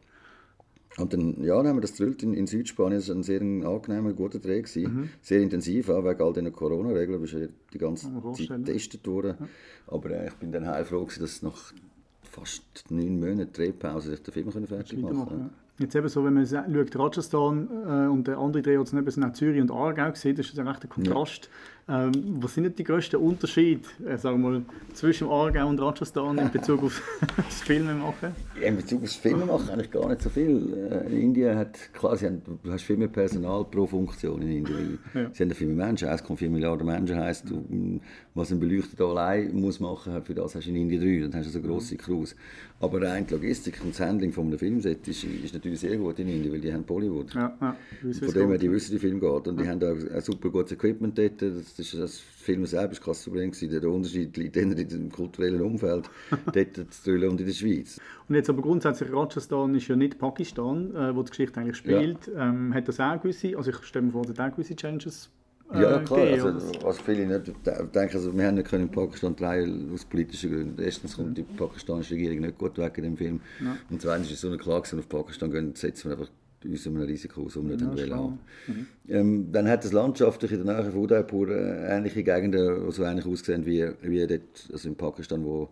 Und 0.97 1.11
dann, 1.11 1.43
ja, 1.43 1.57
dann 1.57 1.69
haben 1.69 1.77
wir 1.77 1.81
das 1.81 1.93
gedrillt 1.93 2.21
in, 2.21 2.35
in 2.35 2.45
Südspanien. 2.45 2.99
Das 2.99 3.09
war 3.09 3.15
ein 3.15 3.23
sehr 3.23 3.41
angenehmer, 3.41 4.13
guter 4.13 4.37
Dreh. 4.37 4.61
Mhm. 4.61 5.09
Sehr 5.21 5.41
intensiv, 5.41 5.89
auch 5.89 6.05
wegen 6.05 6.21
all 6.21 6.33
diesen 6.33 6.51
Corona-Regeln. 6.51 7.25
Du 7.25 7.39
ja 7.39 7.47
die 7.73 7.77
ganze 7.79 8.11
Zeit 8.11 8.47
getestet 8.47 9.07
worden. 9.07 9.37
Ja. 9.39 9.47
Aber 9.87 10.11
äh, 10.11 10.27
ich 10.27 10.35
bin 10.35 10.51
dann 10.51 10.67
heilfroh, 10.67 11.05
dass 11.05 11.17
es 11.17 11.41
nach 11.41 11.73
fast 12.21 12.91
neun 12.91 13.19
Monaten 13.19 13.51
Drehpause 13.53 14.11
sich 14.11 14.21
der 14.21 14.33
Film 14.33 14.51
fertig 14.51 14.99
machen 14.99 15.15
konnte. 15.17 15.35
Ja. 15.35 15.49
Jetzt 15.83 15.95
eben 15.95 16.07
so, 16.07 16.23
wenn 16.23 16.33
man 16.33 16.47
schaut, 16.47 16.95
Rajasthan 16.97 17.67
äh, 17.85 18.07
und 18.07 18.25
der 18.25 18.37
andere 18.37 18.63
Drehort 18.63 18.87
sind 18.87 19.23
auch 19.23 19.33
Zürich 19.33 19.61
und 19.61 19.69
Aargau 19.69 20.13
sieht, 20.13 20.39
das 20.39 20.47
ist 20.47 20.57
ein 20.57 20.65
rechter 20.65 20.87
Kontrast. 20.87 21.49
Ja. 21.87 22.05
Ähm, 22.05 22.11
was 22.39 22.53
sind 22.53 22.63
denn 22.63 22.75
die 22.75 22.83
grössten 22.83 23.17
Unterschiede 23.17 23.81
äh, 24.05 24.17
sagen 24.17 24.41
wir 24.41 24.49
mal, 24.49 24.61
zwischen 24.93 25.27
Aargau 25.27 25.67
und 25.67 25.79
Rajasthan 25.81 26.37
in 26.37 26.51
Bezug 26.51 26.83
auf 26.83 27.01
das 27.35 27.61
Filmemachen? 27.61 28.31
Ja, 28.59 28.67
in 28.67 28.77
Bezug 28.77 28.99
auf 28.99 29.09
das 29.09 29.15
Filmemachen 29.15 29.69
eigentlich 29.69 29.91
gar 29.91 30.07
nicht 30.07 30.21
so 30.21 30.29
viel. 30.29 30.73
Äh, 30.91 31.11
in 31.11 31.21
Indien 31.21 31.57
hat, 31.57 31.77
klar, 31.93 32.15
sie 32.15 32.27
haben, 32.27 32.41
du 32.63 32.71
hast 32.71 32.83
viel 32.83 32.97
mehr 32.97 33.09
Personal 33.09 33.65
pro 33.65 33.85
Funktion 33.85 34.41
in 34.41 34.51
Indien. 34.59 34.99
Ja. 35.13 35.29
Sie 35.33 35.43
haben 35.43 35.51
viel 35.51 35.67
mehr 35.67 35.87
Menschen, 35.87 36.07
1,4 36.07 36.49
Milliarden 36.49 36.85
Menschen 36.85 37.17
heisst, 37.17 37.49
du, 37.49 37.99
was 38.33 38.51
ein 38.51 38.59
Beleuchter 38.59 39.05
allein 39.05 39.53
muss 39.53 39.79
machen, 39.79 40.23
für 40.23 40.33
das 40.33 40.55
hast 40.55 40.65
du 40.65 40.69
in 40.69 40.77
Indien 40.77 41.01
drei, 41.01 41.27
dann 41.27 41.39
hast 41.39 41.47
du 41.47 41.51
so 41.51 41.61
grosse 41.61 41.97
Crews. 41.97 42.35
Aber 42.79 43.01
rein 43.01 43.25
die 43.25 43.33
Logistik 43.33 43.79
und 43.81 43.91
das 43.91 44.01
Handling 44.01 44.33
von 44.33 44.47
einem 44.47 44.59
Filmset 44.59 45.07
ist, 45.07 45.23
ist 45.23 45.53
natürlich 45.53 45.79
sehr 45.79 45.95
gut 45.97 46.19
in 46.19 46.27
Indien, 46.27 46.51
weil 46.51 46.59
die 46.59 46.73
haben 46.73 46.83
Bollywood. 46.83 47.33
Ja, 47.33 47.55
ja, 47.61 47.75
von 48.11 48.33
dem 48.33 48.49
her, 48.49 48.57
die 48.57 48.69
wissen, 48.69 48.95
wie 48.95 48.99
Film 48.99 49.21
geht. 49.21 49.47
Und 49.47 49.57
ja. 49.57 49.63
die 49.63 49.69
haben 49.69 49.83
auch 49.83 50.15
ein 50.15 50.21
super 50.21 50.49
gutes 50.49 50.73
Equipment 50.73 51.17
dort. 51.17 51.41
Das, 51.77 51.93
ist, 51.93 51.99
das 51.99 52.19
Film 52.19 52.65
selber 52.65 52.93
war 52.93 52.99
krass 52.99 53.23
Problem. 53.23 53.51
Der 53.51 53.89
Unterschied 53.89 54.35
liegt 54.37 54.57
in 54.57 54.75
dem 54.75 55.11
kulturellen 55.11 55.61
Umfeld, 55.61 56.09
dort 56.53 56.93
zu 56.93 57.03
drüllen 57.03 57.31
und 57.31 57.41
in 57.41 57.47
der 57.47 57.53
Schweiz. 57.53 57.99
Und 58.27 58.35
jetzt 58.35 58.49
aber 58.49 58.61
grundsätzlich, 58.61 59.11
Rajasthan 59.11 59.75
ist 59.75 59.87
ja 59.87 59.95
nicht 59.95 60.19
Pakistan, 60.19 60.95
äh, 60.95 61.15
wo 61.15 61.23
die 61.23 61.29
Geschichte 61.29 61.59
eigentlich 61.59 61.77
spielt. 61.77 62.27
Ja. 62.27 62.49
Ähm, 62.49 62.73
hat 62.73 62.87
das 62.87 62.99
auch 62.99 63.21
gewisse, 63.21 63.57
also 63.57 63.71
ich 63.71 63.77
stelle 63.83 64.05
mir 64.05 64.11
vor, 64.11 64.25
dass 64.25 64.39
auch 64.39 64.51
gewisse 64.51 64.75
Challenges 64.75 65.29
ja, 65.73 65.97
äh, 65.97 66.03
klar. 66.03 66.19
Also, 66.19 66.83
was 66.83 66.99
viele 66.99 67.25
nicht 67.25 67.47
denken, 67.47 68.15
also, 68.15 68.37
wir 68.37 68.45
haben 68.45 68.55
nicht 68.55 68.67
können 68.67 68.83
in 68.83 68.91
Pakistan 68.91 69.35
drehen 69.35 69.91
aus 69.93 70.05
politischen 70.05 70.51
Gründen. 70.51 70.81
Erstens 70.81 71.15
kommt 71.15 71.37
die 71.37 71.43
pakistanische 71.43 72.13
Regierung 72.13 72.41
nicht 72.41 72.57
gut 72.57 72.77
weg 72.77 72.97
in 72.97 73.03
dem 73.05 73.17
Film. 73.17 73.41
Ja. 73.59 73.77
Und 73.89 74.01
zweitens 74.01 74.27
ist 74.27 74.33
es 74.33 74.41
so 74.41 74.49
eine 74.49 74.57
Klage, 74.57 74.97
auf 74.97 75.09
Pakistan 75.09 75.51
gehen, 75.51 75.73
setzen 75.73 76.09
wir 76.09 76.17
einfach 76.17 76.31
uns 76.65 76.87
einem 76.87 77.01
Risiko 77.01 77.43
aus, 77.43 77.55
um 77.55 77.67
nicht 77.67 77.81
ja, 77.81 78.15
haben. 78.15 78.39
Mhm. 78.67 78.87
Ähm, 79.07 79.51
dann 79.51 79.67
hat 79.67 79.85
es 79.85 79.91
landschaftlich 79.91 80.51
in 80.51 80.65
der 80.65 80.75
Nähe 80.75 80.91
von 80.91 81.01
Udaipur 81.01 81.49
äh, 81.49 81.95
ähnliche 81.95 82.23
Gegenden, 82.23 82.85
die 82.85 82.91
so 82.91 83.03
ähnlich 83.03 83.25
aussehen 83.25 83.65
wie, 83.65 83.87
wie 84.01 84.25
dort, 84.27 84.69
also 84.71 84.87
in 84.87 84.95
Pakistan, 84.95 85.43
wo 85.43 85.69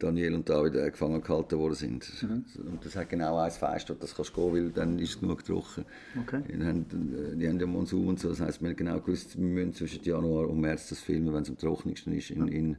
Daniel 0.00 0.34
und 0.34 0.48
David 0.48 0.74
äh, 0.74 0.90
gefangen 0.90 1.20
gehalten 1.22 1.58
worden 1.58 1.74
sind. 1.74 2.10
Mhm. 2.22 2.44
Und 2.70 2.84
das 2.84 2.96
hat 2.96 3.08
genau 3.08 3.38
ein 3.38 3.50
Fest, 3.50 3.92
das 4.00 4.14
kannst 4.14 4.36
du 4.36 4.50
gehen, 4.50 4.54
weil 4.54 4.70
dann 4.70 4.98
ist 4.98 5.10
es 5.10 5.20
genug 5.20 5.44
trocken. 5.44 5.84
Okay. 6.22 6.42
Die 6.48 6.64
haben, 6.64 6.86
äh, 6.90 7.36
die 7.36 7.48
haben 7.48 7.60
ja 7.60 7.66
Monsun 7.66 8.08
und 8.08 8.18
so, 8.18 8.30
das 8.30 8.40
heisst, 8.40 8.60
wir 8.62 8.70
haben 8.70 8.76
genau 8.76 9.00
gewusst, 9.00 9.38
wir 9.38 9.44
müssen 9.44 9.74
zwischen 9.74 10.02
Januar 10.02 10.48
und 10.48 10.60
März 10.60 10.88
das 10.88 11.00
filmen, 11.00 11.32
wenn 11.32 11.42
es 11.42 11.50
am 11.50 11.58
trockensten 11.58 12.12
ist 12.14 12.30
in, 12.30 12.48
in 12.48 12.76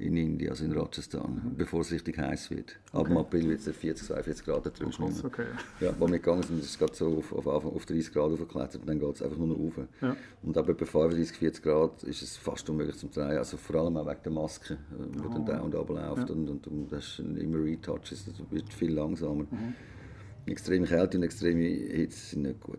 in 0.00 0.16
Indien, 0.16 0.50
also 0.50 0.64
in 0.64 0.72
Rajasthan, 0.72 1.42
mhm. 1.44 1.56
bevor 1.56 1.80
es 1.80 1.92
richtig 1.92 2.18
heiß 2.18 2.50
wird. 2.50 2.76
Ab 2.92 3.10
April 3.10 3.48
wird 3.50 3.60
es 3.60 3.76
40, 3.76 4.06
42 4.06 4.44
Grad 4.44 4.66
da 4.66 4.70
drüben. 4.70 4.92
Oh, 5.00 5.26
okay. 5.26 5.46
Ja, 5.80 5.94
wo 5.98 6.06
wir 6.06 6.18
gegangen 6.18 6.42
sind, 6.42 6.58
ist 6.60 6.70
es 6.70 6.78
gerade 6.78 6.94
so 6.94 7.18
auf, 7.18 7.32
auf, 7.32 7.64
auf 7.64 7.86
30 7.86 8.12
Grad 8.12 8.32
aufgeklettert 8.32 8.80
und 8.80 8.88
dann 8.88 8.98
geht 8.98 9.14
es 9.14 9.22
einfach 9.22 9.36
nur 9.36 9.48
noch 9.48 9.58
rauf. 9.58 9.86
Ja. 10.00 10.16
Und 10.42 10.56
ab 10.56 10.68
etwa 10.68 10.84
35, 10.84 11.36
40 11.36 11.62
Grad 11.62 12.02
ist 12.04 12.22
es 12.22 12.36
fast 12.36 12.68
unmöglich 12.70 12.96
zum 12.96 13.10
Drehen, 13.10 13.38
also 13.38 13.56
vor 13.56 13.76
allem 13.76 13.96
auch 13.96 14.06
wegen 14.06 14.22
der 14.24 14.32
Maske, 14.32 14.78
die 14.90 15.20
oh. 15.20 15.32
dann 15.32 15.46
da 15.46 15.60
und 15.60 15.74
runterläuft 15.74 16.28
ja. 16.28 16.34
und, 16.34 16.48
und, 16.48 16.66
und 16.66 16.92
das 16.92 17.04
ist 17.04 17.18
immer 17.18 17.62
Retouches, 17.62 18.24
das 18.24 18.34
wird 18.50 18.72
viel 18.72 18.92
langsamer. 18.92 19.44
Mhm. 19.50 19.74
Extreme 20.46 20.86
Kälte 20.86 21.18
und 21.18 21.22
extreme 21.22 21.62
Hitze 21.62 22.30
sind 22.30 22.42
nicht 22.42 22.60
gut. 22.60 22.78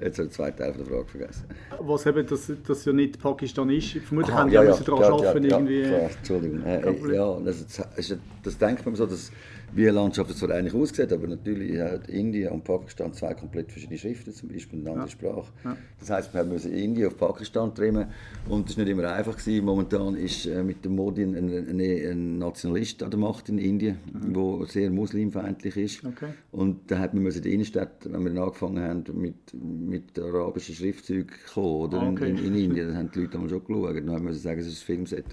Jetzt 0.00 0.18
habe 0.18 0.26
ich 0.26 0.30
den 0.30 0.30
zweiten 0.30 0.58
Teil 0.58 0.72
der 0.72 0.86
Frage 0.86 1.06
vergessen. 1.06 1.44
Was 1.78 2.06
eben, 2.06 2.26
dass 2.26 2.52
das 2.66 2.84
ja 2.84 2.92
nicht 2.92 3.20
Pakistan 3.20 3.70
ist. 3.70 3.92
Vermutlich 3.92 4.32
Aha, 4.32 4.40
haben 4.40 4.48
die 4.50 4.54
ja, 4.56 4.64
ja 4.64 4.76
daran 4.76 5.00
ja, 5.00 5.08
arbeiten, 5.08 5.44
ja, 5.44 5.56
irgendwie. 5.58 5.80
Ja, 5.82 5.98
Entschuldigung. 5.98 6.64
Äh, 6.64 7.14
ja, 7.14 7.40
das, 7.40 7.66
das, 7.66 8.16
das 8.42 8.58
denkt 8.58 8.84
man 8.84 8.96
so, 8.96 9.06
dass 9.06 9.30
wie 9.72 9.88
eine 9.88 9.92
Landschaft 9.92 10.36
zwar 10.36 10.50
eigentlich 10.50 10.74
aussieht, 10.74 11.12
aber 11.12 11.26
natürlich 11.26 11.78
hat 11.78 12.08
Indien 12.08 12.52
und 12.52 12.64
Pakistan 12.64 13.12
zwei 13.12 13.34
komplett 13.34 13.70
verschiedene 13.70 13.98
Schriften, 13.98 14.32
zum 14.32 14.48
Beispiel 14.48 14.80
eine 14.80 14.90
andere 14.90 15.06
ja. 15.06 15.12
Sprache. 15.12 15.52
Ja. 15.64 15.76
Das 16.00 16.10
heisst, 16.10 16.34
wir 16.34 16.44
müssen 16.44 16.72
Indien 16.72 17.08
auf 17.08 17.16
Pakistan 17.16 17.74
trimmen 17.74 18.08
und 18.48 18.68
das 18.68 18.76
war 18.76 18.84
nicht 18.84 18.92
immer 18.92 19.12
einfach. 19.12 19.36
Gewesen. 19.36 19.64
Momentan 19.64 20.16
ist 20.16 20.46
äh, 20.46 20.62
mit 20.62 20.84
dem 20.84 20.96
Modi 20.96 21.22
ein, 21.22 21.34
ein, 21.34 21.80
ein, 21.80 22.38
Nationalist 22.38 23.02
an 23.02 23.10
der 23.10 23.20
Macht 23.20 23.48
in 23.48 23.58
Indien, 23.58 23.98
mhm. 24.12 24.64
sehr 24.66 24.90
muslimfeindlich 24.90 25.76
ist. 25.76 26.04
Okay. 26.04 26.30
Und 26.52 26.90
da 26.90 26.98
hat 26.98 27.14
man 27.14 27.26
in 27.26 27.42
die 27.42 27.54
Innenstadt, 27.54 28.08
wenn 28.10 28.24
wir 28.24 28.42
angefangen 28.42 28.82
haben, 28.82 29.04
mit, 29.14 29.54
mit 29.54 30.18
arabischen 30.18 30.74
Schriftzeugen 30.74 31.30
kommen, 31.52 31.66
oder 31.66 32.02
ah, 32.02 32.10
okay. 32.10 32.30
in, 32.30 32.38
in, 32.38 32.44
in, 32.46 32.64
Indien, 32.64 32.88
dann 32.88 32.96
haben 32.96 33.10
die 33.12 33.20
Leute 33.20 33.38
schon 33.48 33.64
geschaut. 33.64 33.96
Dann 33.96 34.10
haben 34.10 34.26
wir 34.26 34.34
sagen, 34.34 34.60
es 34.60 34.66
ist 34.66 34.82
ein 34.82 34.86
Filmset. 34.86 35.26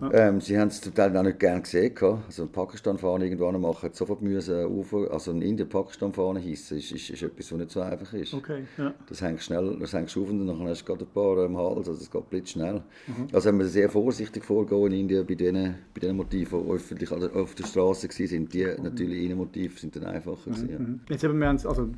Ja. 0.00 0.28
Ähm, 0.28 0.40
sie 0.40 0.58
haben 0.58 0.68
es 0.68 0.80
zum 0.80 0.94
Teil 0.94 1.16
auch 1.16 1.22
nicht 1.22 1.38
gerne 1.38 1.62
gesehen. 1.62 1.94
Also 2.26 2.42
ein 2.42 2.48
Pakistan-Fahren 2.50 3.22
irgendwann 3.22 3.60
machen, 3.60 3.90
sofort 3.92 4.22
müssen 4.22 4.64
auf, 4.64 4.94
also 5.10 5.30
ein 5.30 5.42
Indien-Pakistan-Fahren 5.42 6.38
heissen, 6.38 6.78
ist, 6.78 6.92
ist, 6.92 7.10
ist 7.10 7.22
etwas, 7.22 7.52
was 7.52 7.58
nicht 7.58 7.70
so 7.70 7.80
einfach 7.80 8.12
ist. 8.12 8.34
Okay, 8.34 8.64
ja. 8.76 8.94
Das 9.08 9.22
hängt 9.22 9.42
schnell, 9.42 9.76
das 9.80 9.92
hängt 9.92 10.08
auf 10.16 10.28
und 10.28 10.46
dann 10.46 10.68
hast 10.68 10.82
du 10.82 10.86
gerade 10.86 11.04
ein 11.04 11.10
paar 11.12 11.38
am 11.44 11.56
Hals, 11.56 11.88
also 11.88 11.92
es 11.92 12.10
geht 12.10 12.30
blitzschnell. 12.30 12.82
Mhm. 13.06 13.28
Also 13.32 13.48
haben 13.48 13.58
wir 13.58 13.66
sehr 13.66 13.88
vorsichtig 13.88 14.44
vorgehen 14.44 14.86
in 14.86 15.00
Indien 15.00 15.26
bei 15.26 15.34
den, 15.34 15.74
bei 15.94 16.00
den 16.00 16.16
Motiven, 16.16 16.64
die 16.64 16.70
öffentlich 16.70 17.10
auf 17.12 17.54
der 17.54 17.64
Straße 17.64 18.08
waren. 18.08 18.48
Die 18.48 18.64
mhm. 18.64 18.82
natürlich 18.82 19.24
Innenmotive 19.24 19.78
sind 19.78 19.96
dann 19.96 20.04
einfacher. 20.04 20.50
Mhm. 20.50 20.54
Gewesen, 20.54 20.70
ja. 20.70 20.78
Mhm. 20.78 21.00
Jetzt 21.08 21.24
haben 21.24 21.38
wir 21.38 21.50
uns, 21.50 21.66
also 21.66 21.88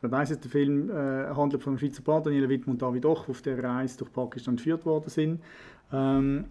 man 0.00 0.10
weiss, 0.10 0.28
der 0.28 0.50
Film 0.50 0.90
äh, 0.90 0.94
handelt 1.34 1.62
von 1.62 1.72
einem 1.72 1.78
Schweizer 1.78 2.02
Paar, 2.02 2.22
Daniela 2.22 2.48
Wittmann 2.48 2.74
und 2.74 2.82
David 2.82 3.04
Doch, 3.04 3.28
auf 3.28 3.42
der 3.42 3.62
Reise 3.62 3.98
durch 3.98 4.12
Pakistan 4.12 4.56
geführt 4.56 4.84
worden 4.84 5.08
sind. 5.08 5.40
Ähm, 5.92 6.46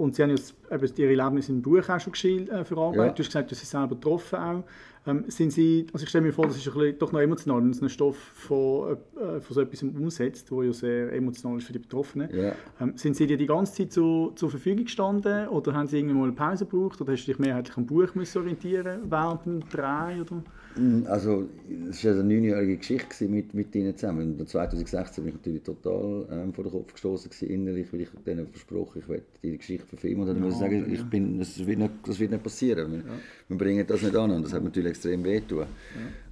und 0.00 0.14
Sie 0.14 0.22
haben 0.22 0.30
jetzt 0.30 0.54
eben 0.70 0.92
ihre 0.96 1.10
Erlebnisse 1.14 1.52
im 1.52 1.60
Buch 1.60 1.86
auch 1.86 2.00
schon 2.00 2.14
äh, 2.48 2.64
verarbeitet. 2.64 2.96
Ja. 2.96 3.12
Du 3.12 3.18
hast 3.18 3.26
gesagt, 3.26 3.50
dass 3.50 3.60
Sie 3.60 3.66
selber 3.66 3.94
getroffen 3.94 4.38
auch. 4.38 4.64
Ähm, 5.06 5.24
sind 5.28 5.52
Sie, 5.52 5.86
also 5.92 6.04
ich 6.04 6.08
stelle 6.08 6.24
mir 6.24 6.32
vor, 6.32 6.46
das 6.46 6.56
ist 6.56 6.66
ein 6.66 6.72
bisschen, 6.72 6.98
doch 6.98 7.12
noch 7.12 7.20
emotional, 7.20 7.58
wenn 7.58 7.68
man 7.68 7.78
einen 7.78 7.88
Stoff 7.90 8.16
von, 8.16 8.96
äh, 9.16 9.40
von 9.40 9.54
so 9.54 9.60
etwas 9.60 9.82
umsetzt, 9.82 10.50
der 10.50 10.62
ja 10.64 10.72
sehr 10.72 11.12
emotional 11.12 11.58
ist 11.58 11.66
für 11.66 11.74
die 11.74 11.80
Betroffenen. 11.80 12.34
Ja. 12.34 12.52
Ähm, 12.80 12.96
sind 12.96 13.14
Sie 13.14 13.26
dir 13.26 13.36
die 13.36 13.46
ganze 13.46 13.74
Zeit 13.74 13.92
zu, 13.92 14.32
zur 14.36 14.48
Verfügung 14.48 14.84
gestanden 14.84 15.48
oder 15.48 15.74
haben 15.74 15.86
Sie 15.86 15.98
irgendwie 15.98 16.16
mal 16.16 16.24
eine 16.24 16.32
Pause 16.32 16.64
gebraucht 16.64 16.98
oder 17.02 17.12
hast 17.12 17.26
du 17.26 17.32
dich 17.32 17.38
mehrheitlich 17.38 17.76
am 17.76 17.84
Buch 17.84 18.14
müssen 18.14 18.38
orientieren 18.38 19.00
während 19.10 19.44
dem 19.44 19.60
Dreh? 19.68 20.20
Oder? 20.20 20.42
Mm, 20.76 21.06
also, 21.06 21.48
es 21.90 22.04
war 22.04 22.12
eine 22.12 22.24
neunjährige 22.24 22.76
Geschichte 22.76 23.26
mit, 23.28 23.54
mit 23.54 23.74
ihnen 23.74 23.96
zusammen. 23.96 24.36
Und 24.38 24.48
2016 24.48 25.24
bin 25.24 25.34
ich 25.34 25.40
natürlich 25.40 25.62
total 25.62 26.26
ähm, 26.30 26.54
vor 26.54 26.64
den 26.64 26.72
Kopf 26.72 26.92
gestoßen 26.92 27.30
innerlich, 27.48 27.92
weil 27.92 28.02
ich 28.02 28.08
denen 28.26 28.46
versprochen 28.46 29.00
ich 29.02 29.08
werde 29.08 29.24
diese 29.42 29.56
Geschichte 29.58 29.86
verfilmen. 29.86 30.20
Und 30.20 30.28
dann 30.28 30.36
ja, 30.36 30.42
muss 30.42 30.54
ich 30.54 30.60
sagen, 30.60 30.92
ich 30.92 31.04
bin, 31.04 31.38
das, 31.38 31.66
wird 31.66 31.78
nicht, 31.78 31.92
das 32.06 32.18
wird 32.20 32.30
nicht 32.30 32.42
passieren. 32.42 32.94
Ja. 32.94 33.12
Wir 33.50 33.58
bringen 33.58 33.84
das 33.86 34.02
nicht 34.02 34.14
an 34.14 34.30
und 34.30 34.44
das 34.44 34.52
hat 34.52 34.62
natürlich 34.62 34.90
extrem 34.90 35.24
wehtun. 35.24 35.58
Ja. 35.58 35.66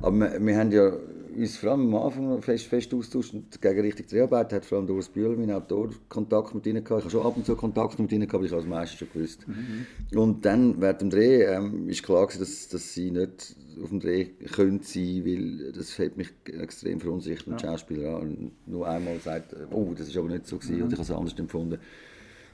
Aber 0.00 0.16
wir, 0.16 0.46
wir 0.46 0.56
haben 0.56 0.70
ja 0.70 0.92
uns 1.37 1.56
vor 1.56 1.72
allem 1.72 1.94
am 1.94 2.02
Anfang 2.02 2.42
fest, 2.42 2.66
fest 2.66 2.94
austauscht 2.94 3.34
und 3.34 3.60
gegen 3.60 3.80
richtig 3.80 4.08
Dreharbeit 4.08 4.52
hat 4.52 4.64
vor 4.64 4.78
allem 4.78 4.87
Doris 4.87 5.08
Bühl, 5.08 5.37
mein 5.37 5.50
Autor, 5.50 5.90
Kontakt 6.08 6.54
mit 6.54 6.66
ihnen 6.66 6.84
gehabt. 6.84 7.00
Ich 7.00 7.04
habe 7.06 7.10
schon 7.10 7.26
ab 7.26 7.37
und 7.37 7.44
zu 7.44 7.56
Kontakt 7.56 7.98
mit 7.98 8.12
ihnen 8.12 8.22
gehabt, 8.22 8.34
aber 8.34 8.44
ich 8.44 8.52
habe 8.52 8.62
das 8.62 8.70
meiste 8.70 8.96
schon 8.96 9.08
gewusst. 9.12 9.46
Mhm. 9.48 10.18
Und 10.18 10.44
dann 10.44 10.80
während 10.80 11.00
dem 11.00 11.10
Dreh 11.10 11.42
ähm, 11.42 11.88
ist 11.88 12.04
klar 12.04 12.26
gewesen, 12.26 12.40
dass, 12.40 12.68
dass 12.68 12.94
sie 12.94 13.10
nicht 13.10 13.56
auf 13.82 13.88
dem 13.88 14.00
Dreh 14.00 14.26
können 14.52 14.80
sein, 14.82 15.22
weil 15.25 15.72
das 15.72 15.98
hat 15.98 16.16
mich 16.16 16.28
extrem 16.46 17.00
verunsichert, 17.00 17.46
wenn 17.46 17.54
ja. 17.54 17.60
Schauspieler 17.60 18.22
nur 18.66 18.88
einmal 18.88 19.18
sagt, 19.18 19.56
oh, 19.72 19.92
das 19.96 20.08
ist 20.08 20.16
aber 20.16 20.28
nicht 20.28 20.46
so 20.46 20.56
gewesen, 20.56 20.76
mhm. 20.76 20.82
oder 20.82 20.92
ich 20.92 20.98
habe 20.98 21.02
es 21.02 21.10
anders 21.10 21.38
empfunden. 21.38 21.78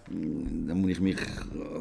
Dann 0.09 0.81
muss 0.81 0.91
ich 0.91 1.01
mich 1.01 1.17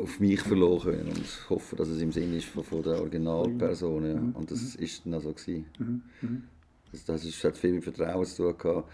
auf 0.02 0.20
mich 0.20 0.40
verlassen 0.40 1.08
und 1.08 1.50
hoffe, 1.50 1.76
dass 1.76 1.90
es 1.90 2.02
im 2.02 2.12
Sinn 2.12 2.34
ist 2.34 2.46
von, 2.46 2.82
der 2.82 3.00
Originalperson. 3.02 4.06
Ja. 4.06 4.16
Mhm. 4.16 4.32
Und 4.32 4.50
das 4.50 4.78
mhm. 4.78 4.84
ist 4.84 5.06
dann 5.06 5.14
auch 5.16 5.22
so 5.22 5.34
gewesen. 5.34 5.66
Mhm. 5.78 6.02
mhm. 6.22 6.44
Das, 6.92 7.06
das 7.06 7.26
ist, 7.26 7.44
hat 7.44 7.58
viel 7.58 7.74
mit 7.74 7.84
Vertrauen 7.84 8.26
zu 8.26 8.44
tun 8.44 8.58
gehabt 8.58 8.88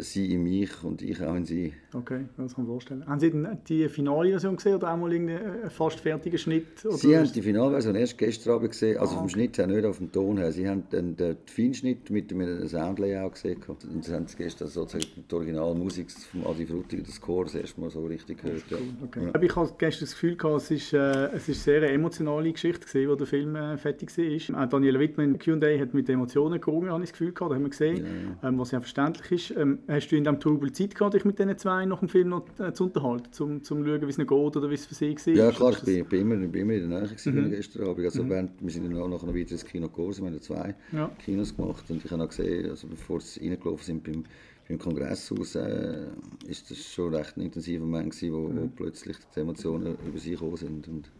sie 0.00 0.32
in 0.32 0.42
mich 0.42 0.82
und 0.82 1.02
ich 1.02 1.22
auch 1.22 1.34
in 1.34 1.44
sie. 1.44 1.72
Okay, 1.92 2.26
das 2.36 2.54
kann 2.54 2.64
ich 2.64 2.68
mir 2.68 2.72
vorstellen. 2.74 3.06
Haben 3.06 3.20
Sie 3.20 3.30
denn 3.30 3.58
die 3.68 3.88
Finalversion 3.88 4.56
gesehen 4.56 4.74
oder 4.74 4.92
auch 4.92 4.96
mal 4.96 5.10
einen 5.10 5.28
äh, 5.28 5.70
fast 5.70 6.00
fertigen 6.00 6.38
Schnitt? 6.38 6.84
Oder 6.84 6.96
sie 6.96 7.16
haben 7.16 7.32
die 7.32 7.42
Finalversion 7.42 7.94
erst 7.94 8.18
gestern 8.18 8.54
Abend 8.54 8.70
gesehen, 8.70 8.98
also 8.98 9.12
ah, 9.12 9.14
okay. 9.14 9.20
vom 9.20 9.28
Schnitt 9.28 9.58
her, 9.58 9.66
nicht 9.66 9.84
auf 9.84 9.98
dem 9.98 10.12
Ton 10.12 10.38
her. 10.38 10.52
Sie 10.52 10.68
haben 10.68 10.84
den, 10.90 11.16
den 11.16 11.36
Feinschnitt 11.46 12.10
mit 12.10 12.30
dem 12.30 12.66
Soundlayout 12.66 13.34
gesehen 13.34 13.62
und 13.66 14.04
sie 14.04 14.12
haben 14.12 14.26
gestern 14.36 14.68
sozusagen 14.68 15.24
die 15.30 15.34
Originalmusik 15.34 16.10
von 16.10 16.46
Adi 16.46 16.66
Frutiger, 16.66 17.02
das 17.02 17.20
Chor, 17.20 17.44
das 17.44 17.54
erste 17.54 17.80
Mal 17.80 17.90
so 17.90 18.04
richtig 18.04 18.42
gehört. 18.42 18.64
Cool. 18.70 18.78
Okay. 19.04 19.30
Ja. 19.34 19.42
Ich 19.42 19.56
habe 19.56 19.72
gestern 19.78 20.04
das 20.04 20.12
Gefühl 20.12 20.36
gehabt, 20.36 20.62
es 20.62 20.70
ist, 20.70 20.92
äh, 20.92 21.28
es 21.34 21.48
ist 21.48 21.64
sehr 21.64 21.78
eine 21.78 21.90
emotionale 21.90 22.52
Geschichte 22.52 22.86
gewesen, 22.86 23.10
wo 23.10 23.14
der 23.14 23.26
Film 23.26 23.56
äh, 23.56 23.76
fertig 23.76 24.16
war. 24.16 24.64
Auch 24.64 24.68
Daniela 24.68 25.00
Wittmann 25.00 25.34
in 25.34 25.38
Q&A 25.38 25.78
hat 25.78 25.94
mit 25.94 26.08
Emotionen 26.08 26.60
gerungen, 26.60 26.90
habe 26.90 27.02
ich 27.02 27.10
das 27.10 27.18
Gefühl 27.18 27.32
gehabt, 27.32 27.50
da 27.50 27.54
haben 27.56 27.62
wir 27.62 27.70
gesehen, 27.70 28.06
ja. 28.42 28.48
ähm, 28.48 28.58
was 28.58 28.70
ja 28.72 28.80
verständlich 28.80 29.50
ist. 29.50 29.57
Ähm, 29.58 29.80
hast 29.88 30.08
du 30.08 30.16
in 30.16 30.22
diesem 30.22 30.38
Trubel 30.38 30.70
Zeit 30.70 30.94
gehabt, 30.94 31.14
dich 31.14 31.24
mit 31.24 31.38
diesen 31.38 31.58
zwei 31.58 31.84
nach 31.84 31.98
dem 31.98 32.08
Film 32.08 32.28
noch 32.28 32.46
äh, 32.60 32.72
zu 32.72 32.84
unterhalten, 32.84 33.42
um 33.42 33.62
zu 33.62 33.74
schauen, 33.74 34.02
wie 34.02 34.06
es 34.06 34.18
ihnen 34.18 34.26
geht 34.28 34.56
oder 34.56 34.70
wie 34.70 34.74
es 34.74 34.86
für 34.86 34.94
sie 34.94 35.16
war? 35.16 35.34
Ja 35.34 35.50
klar, 35.50 35.72
ich 35.72 35.82
bin, 35.82 36.04
bin, 36.06 36.20
immer, 36.20 36.36
bin 36.36 36.62
immer 36.62 36.74
in 36.74 36.88
der 36.88 37.00
Nähe 37.00 37.08
mhm. 37.08 37.50
gestern 37.50 37.88
Abend. 37.88 38.04
Also 38.04 38.22
mhm. 38.22 38.30
während, 38.30 38.50
wir 38.62 38.70
sind 38.70 38.84
dann 38.84 38.92
noch, 38.92 39.08
noch 39.08 39.34
weiter 39.34 39.52
ins 39.52 39.64
Kino 39.64 39.88
gegangen, 39.88 40.16
wir 40.16 40.26
haben 40.26 40.40
zwei 40.40 40.74
ja. 40.92 41.10
Kinos 41.24 41.56
gemacht 41.56 41.84
und 41.88 42.04
ich 42.04 42.10
habe 42.10 42.22
auch 42.22 42.28
gesehen, 42.28 42.70
also 42.70 42.86
bevor 42.86 43.20
sie 43.20 43.48
reingelaufen 43.48 43.84
sind 43.84 44.04
beim, 44.04 44.24
beim 44.68 44.78
Kongresshaus, 44.78 45.56
äh, 45.56 46.06
ist 46.46 46.70
das 46.70 46.78
schon 46.78 47.12
recht 47.12 47.36
ein 47.36 47.40
intensiver 47.40 47.84
Moment 47.84 48.12
gewesen, 48.12 48.32
wo, 48.32 48.48
mhm. 48.48 48.62
wo 48.62 48.68
plötzlich 48.76 49.16
die 49.34 49.40
Emotionen 49.40 49.96
über 50.06 50.18
sie 50.18 50.30
gekommen 50.30 50.56
sind. 50.56 50.86
Und, 50.86 51.10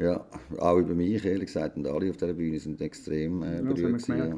ja, 0.00 0.24
auch 0.58 0.78
über 0.78 0.94
mich, 0.94 1.24
ehrlich 1.24 1.46
gesagt. 1.46 1.76
Und 1.76 1.86
alle 1.86 2.10
auf 2.10 2.16
dieser 2.16 2.32
Bühne 2.32 2.58
sind 2.58 2.80
extrem 2.80 3.42
äh, 3.42 3.62
berührt. 3.62 4.08
Ja, 4.08 4.16
ja. 4.16 4.36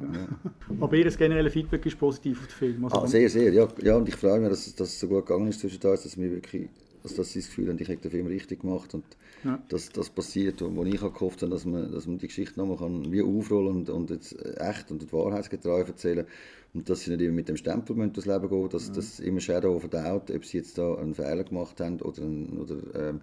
Aber 0.80 0.96
ihr 0.96 1.10
generelle 1.10 1.50
Feedback 1.50 1.86
ist 1.86 1.98
positiv 1.98 2.40
auf 2.40 2.46
den 2.46 2.54
Film? 2.54 2.84
Also 2.84 2.98
ah, 2.98 3.06
sehr, 3.06 3.28
sehr. 3.28 3.52
Ja, 3.52 3.68
ja, 3.82 3.96
und 3.96 4.08
ich 4.08 4.16
freue 4.16 4.40
mich, 4.40 4.48
dass, 4.48 4.66
es 4.66 5.00
so 5.00 5.08
gut 5.08 5.26
gegangen 5.26 5.48
ist 5.48 5.60
zwischen 5.60 5.80
uns, 5.86 6.02
dass 6.02 6.18
wir 6.18 6.30
wirklich 6.30 6.68
also 7.04 7.16
dass 7.16 7.32
sie 7.32 7.40
das 7.40 7.48
Gefühl 7.48 7.68
haben, 7.68 7.78
ich 7.80 7.88
habe 7.88 7.98
den 7.98 8.10
Film 8.10 8.26
richtig 8.26 8.60
gemacht 8.60 8.94
und 8.94 9.04
ja. 9.44 9.60
dass 9.68 9.90
das 9.90 10.08
passiert, 10.08 10.60
wo 10.60 10.84
ich 10.84 11.00
gehofft 11.00 11.42
habe, 11.42 11.50
dass 11.50 11.64
man, 11.64 11.90
dass 11.90 12.06
man 12.06 12.18
die 12.18 12.28
Geschichte 12.28 12.60
nochmal 12.60 12.76
kann 12.76 13.10
wie 13.10 13.22
aufrollen 13.22 13.76
und, 13.76 13.90
und 13.90 14.10
jetzt 14.10 14.36
echt 14.60 14.90
und 14.90 15.12
wahrheitsgetreu 15.12 15.80
erzählen 15.80 16.26
und 16.74 16.88
dass 16.88 17.00
sie 17.00 17.10
nicht 17.10 17.22
immer 17.22 17.34
mit 17.34 17.48
dem 17.48 17.56
Stempel 17.56 17.96
durchs 17.96 18.26
Leben 18.26 18.48
gehen, 18.48 18.68
dass 18.68 18.88
ja. 18.88 18.94
das 18.94 19.20
immer 19.20 19.40
Shadow 19.40 19.78
verdaut, 19.80 20.30
ob 20.30 20.44
sie 20.44 20.58
jetzt 20.58 20.78
da 20.78 20.94
einen 20.94 21.14
Fehler 21.14 21.44
gemacht 21.44 21.80
haben 21.80 22.00
oder, 22.00 22.22
oder 22.22 23.08
ähm, 23.08 23.20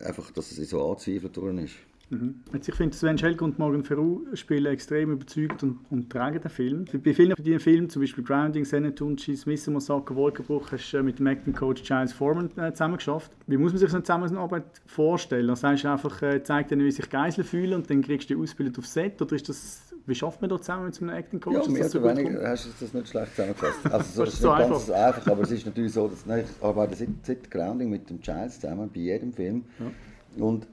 einfach, 0.00 0.30
dass 0.30 0.52
es 0.52 0.70
so 0.70 0.84
angezweifelt 0.84 1.36
worden 1.36 1.58
ist. 1.58 1.74
Mhm. 2.12 2.34
ich 2.52 2.74
finde, 2.74 2.94
Sven 2.94 3.16
Schelke 3.16 3.42
und 3.42 3.58
Morgan 3.58 3.84
Ferru 3.84 4.20
spielen 4.34 4.66
extrem 4.66 5.12
überzeugt 5.12 5.62
und, 5.62 5.78
und 5.88 6.10
tragen 6.10 6.38
den 6.38 6.50
Film. 6.50 6.84
Bei 7.02 7.14
vielen 7.14 7.34
von 7.34 7.42
diesen 7.42 7.60
Filmen, 7.60 7.88
zum 7.88 8.02
Beispiel 8.02 8.22
Grounding, 8.22 8.66
Senetunchi, 8.66 9.34
Smith 9.34 9.66
Massaker, 9.68 10.14
Wolkenbruch, 10.14 10.72
hast 10.72 10.92
du 10.92 11.02
mit 11.02 11.18
dem 11.18 11.26
Acting 11.26 11.54
Coach 11.54 11.82
Giles 11.82 12.12
Foreman 12.12 12.50
äh, 12.58 12.70
zusammen 12.72 12.96
geschafft. 12.96 13.32
Wie 13.46 13.56
muss 13.56 13.72
man 13.72 13.78
sich 13.78 13.88
so 13.88 13.96
eine 13.96 14.04
Zusammenarbeit 14.04 14.64
vorstellen? 14.84 15.48
Also 15.48 15.62
sagst 15.62 15.84
du 15.84 15.88
einfach, 15.88 16.20
äh, 16.20 16.42
zeig 16.42 16.68
dir, 16.68 16.76
wie 16.76 16.90
sich 16.90 17.08
Geiseln 17.08 17.46
fühlen 17.46 17.72
und 17.72 17.88
dann 17.88 18.02
kriegst 18.02 18.28
du 18.28 18.34
die 18.34 18.42
Ausbildung 18.42 18.76
aufs 18.76 18.92
Set? 18.92 19.22
Oder 19.22 19.34
ist 19.34 19.48
das, 19.48 19.94
wie 20.04 20.14
schafft 20.14 20.42
man 20.42 20.50
da 20.50 20.58
zusammen 20.60 20.84
mit 20.84 20.94
so 20.94 21.06
einem 21.06 21.16
Acting 21.16 21.40
Coach? 21.40 21.66
Ja, 21.66 21.72
mehr 21.72 21.88
so 21.88 21.98
oder 21.98 22.14
weniger 22.14 22.46
hast 22.46 22.66
du 22.66 22.70
das 22.78 22.92
nicht 22.92 23.08
schlecht 23.08 23.30
zusammengefasst. 23.34 23.78
Also, 23.90 24.12
so, 24.12 24.24
das 24.26 24.34
ist 24.34 24.40
so 24.42 24.50
nicht 24.50 24.64
einfach. 24.64 24.86
ganz 24.86 24.90
einfach, 24.90 25.32
aber 25.32 25.42
es 25.44 25.50
ist 25.50 25.64
natürlich 25.64 25.92
so, 25.94 26.08
dass 26.08 26.26
nein, 26.26 26.44
ich 26.44 26.62
arbeite 26.62 26.94
seit, 26.94 27.08
seit 27.22 27.50
Grounding 27.50 27.88
mit 27.88 28.10
dem 28.10 28.20
Giles 28.20 28.60
zusammen, 28.60 28.90
bei 28.92 29.00
jedem 29.00 29.32
Film. 29.32 29.64
Ja. 29.80 30.44
Und 30.44 30.66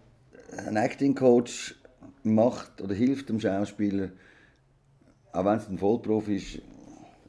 ein 0.58 0.76
Acting 0.76 1.16
Coach 1.16 1.76
macht 2.24 2.82
oder 2.82 2.94
hilft 2.94 3.30
dem 3.30 3.40
Schauspieler 3.40 4.10
auch 5.32 5.46
wenn 5.46 5.58
es 5.58 5.70
ein 5.70 5.78
Vollprofi 5.78 6.36
ist, 6.36 6.62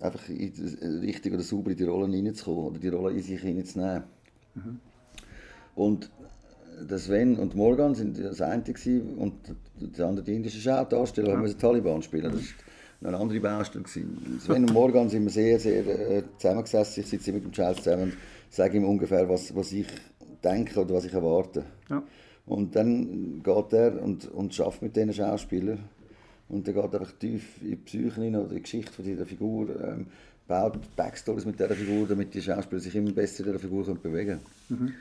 einfach 0.00 0.28
in, 0.28 0.52
richtig 1.02 1.32
oder 1.32 1.42
sauber 1.42 1.70
in 1.70 1.76
die 1.76 1.84
Rollen 1.84 2.14
reinzukommen 2.14 2.64
oder 2.64 2.78
die 2.78 2.88
Rolle 2.88 3.14
in 3.14 3.22
sich 3.22 3.40
hineinzunehmen. 3.40 4.04
Mhm. 4.54 4.80
Und 5.74 6.10
der 6.88 6.98
Sven 6.98 7.36
und 7.36 7.54
Morgan 7.54 7.94
sind 7.94 8.18
das 8.18 8.40
eine 8.40 8.62
gewesen, 8.62 9.18
und 9.18 9.34
der 9.76 10.06
andere 10.06 10.24
die 10.24 10.34
indische 10.34 10.60
Schaudarsteller 10.60 11.30
ja. 11.30 11.36
haben 11.36 11.58
Taliban 11.58 12.02
spielen. 12.02 12.32
Das 12.32 12.42
war 13.00 13.08
eine 13.08 13.18
andere 13.18 13.40
Baustelle. 13.40 13.84
Gewesen. 13.84 14.40
Sven 14.40 14.64
und 14.64 14.72
Morgan 14.72 15.08
sind 15.10 15.24
wir 15.24 15.30
sehr, 15.30 15.60
sehr 15.60 15.86
äh, 15.86 16.22
zusammengesessen. 16.38 17.02
Ich 17.02 17.10
sitze 17.10 17.32
mit 17.32 17.44
dem 17.44 17.52
Charles 17.52 17.82
zusammen 17.82 18.04
und 18.04 18.12
sage 18.48 18.78
ihm 18.78 18.84
ungefähr, 18.84 19.28
was, 19.28 19.54
was 19.54 19.72
ich 19.72 19.86
denke 20.42 20.80
oder 20.80 20.94
was 20.94 21.04
ich 21.04 21.12
erwarte. 21.12 21.64
Ja. 21.90 22.02
Und 22.50 22.74
dann 22.74 23.42
geht 23.44 23.72
er 23.72 24.02
und, 24.02 24.28
und 24.32 24.52
schafft 24.52 24.82
mit 24.82 24.96
diesen 24.96 25.12
Schauspielern. 25.12 25.78
Und 26.48 26.66
er 26.66 26.74
geht 26.74 26.82
einfach 26.82 27.12
tief 27.12 27.62
in 27.62 27.70
die 27.70 27.76
Psyche 27.76 28.14
hinein 28.16 28.40
oder 28.40 28.50
in 28.50 28.56
die 28.56 28.62
Geschichte 28.62 28.92
von 28.92 29.04
dieser 29.04 29.24
Figur, 29.24 29.68
ähm, 29.80 30.06
baut 30.48 30.80
Backstories 30.96 31.44
mit 31.44 31.60
dieser 31.60 31.76
Figur, 31.76 32.08
damit 32.08 32.34
die 32.34 32.42
Schauspieler 32.42 32.80
sich 32.80 32.96
immer 32.96 33.12
besser 33.12 33.44
in 33.44 33.52
dieser 33.52 33.60
Figur 33.60 33.84
können 33.84 34.02
bewegen 34.02 34.40
können. 34.68 34.80
Mhm. 34.80 34.92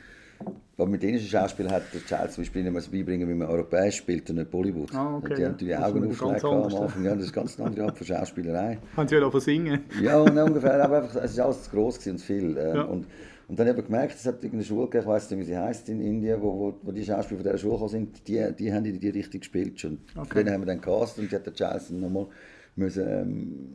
Aber 0.78 0.88
mit 0.88 1.02
indischen 1.02 1.28
Schauspielern 1.28 1.72
hat 1.72 1.82
der 1.92 2.04
Charles 2.06 2.34
zum 2.34 2.44
Beispiel 2.44 2.70
nicht 2.70 2.92
beibringen, 2.92 3.28
wie 3.28 3.34
man 3.34 3.48
europäisch 3.48 3.96
spielt 3.96 4.30
und 4.30 4.36
nicht 4.36 4.50
Bollywood. 4.50 4.94
Ah, 4.94 5.16
okay, 5.16 5.34
die 5.34 5.44
haben 5.44 5.56
die 5.56 5.76
Augen 5.76 6.08
aufgelegt 6.08 6.44
am 6.44 6.62
Anfang. 6.62 7.04
Ja, 7.04 7.14
das 7.16 7.24
ist 7.24 7.32
ganz 7.32 7.58
eine 7.58 7.66
andere 7.66 7.86
Art 7.86 7.98
von 7.98 8.06
Schauspielerei. 8.06 8.78
Haben 8.96 9.08
sie 9.08 9.16
ja 9.16 9.26
auch 9.26 9.40
singen? 9.40 9.80
Ja, 10.00 10.20
ungefähr. 10.20 10.84
Aber 10.84 11.02
einfach, 11.02 11.16
es 11.16 11.32
ist 11.32 11.40
alles 11.40 11.64
zu 11.64 11.70
gross 11.72 12.06
und 12.06 12.18
zu 12.18 12.24
viel. 12.24 12.56
Ähm, 12.56 12.76
ja. 12.76 12.82
und, 12.82 13.06
und 13.50 13.58
dann 13.58 13.66
habe 13.66 13.80
ich 13.80 13.86
gemerkt, 13.86 14.14
es 14.14 14.24
hat 14.26 14.36
irgendeine 14.36 14.62
Schule 14.62 14.84
gegeben, 14.84 15.02
ich 15.02 15.08
weiß 15.08 15.30
nicht, 15.32 15.40
wie 15.40 15.44
sie 15.44 15.58
heißt 15.58 15.88
in 15.88 16.00
Indien, 16.00 16.40
wo, 16.40 16.56
wo, 16.56 16.78
wo 16.82 16.92
die 16.92 17.04
Schauspieler 17.04 17.40
von 17.40 17.46
dieser 17.48 17.58
Schule 17.58 17.72
gekommen 17.72 17.90
sind, 17.90 18.28
die, 18.28 18.52
die 18.56 18.72
haben 18.72 18.84
in 18.84 19.00
die 19.00 19.08
Richtung 19.08 19.40
gespielt 19.40 19.80
schon. 19.80 19.98
Okay. 20.16 20.44
Den 20.44 20.52
haben 20.52 20.60
wir 20.60 20.66
dann 20.66 20.80
gecastet 20.80 21.24
und 21.24 21.32
die 21.32 21.34
hat 21.34 21.46
der 21.46 21.54
Charles 21.54 21.90
nochmal 21.90 22.28
müssen, 22.76 23.08
ähm, 23.08 23.74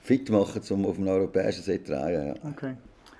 fit 0.00 0.30
machen, 0.30 0.62
um 0.70 0.86
auf 0.86 0.96
einem 0.96 1.08
europäischen 1.08 1.62
Set 1.62 1.86
zu 1.86 1.92
drehen. 1.92 2.28
Ja. 2.28 2.50
Okay. 2.50 2.74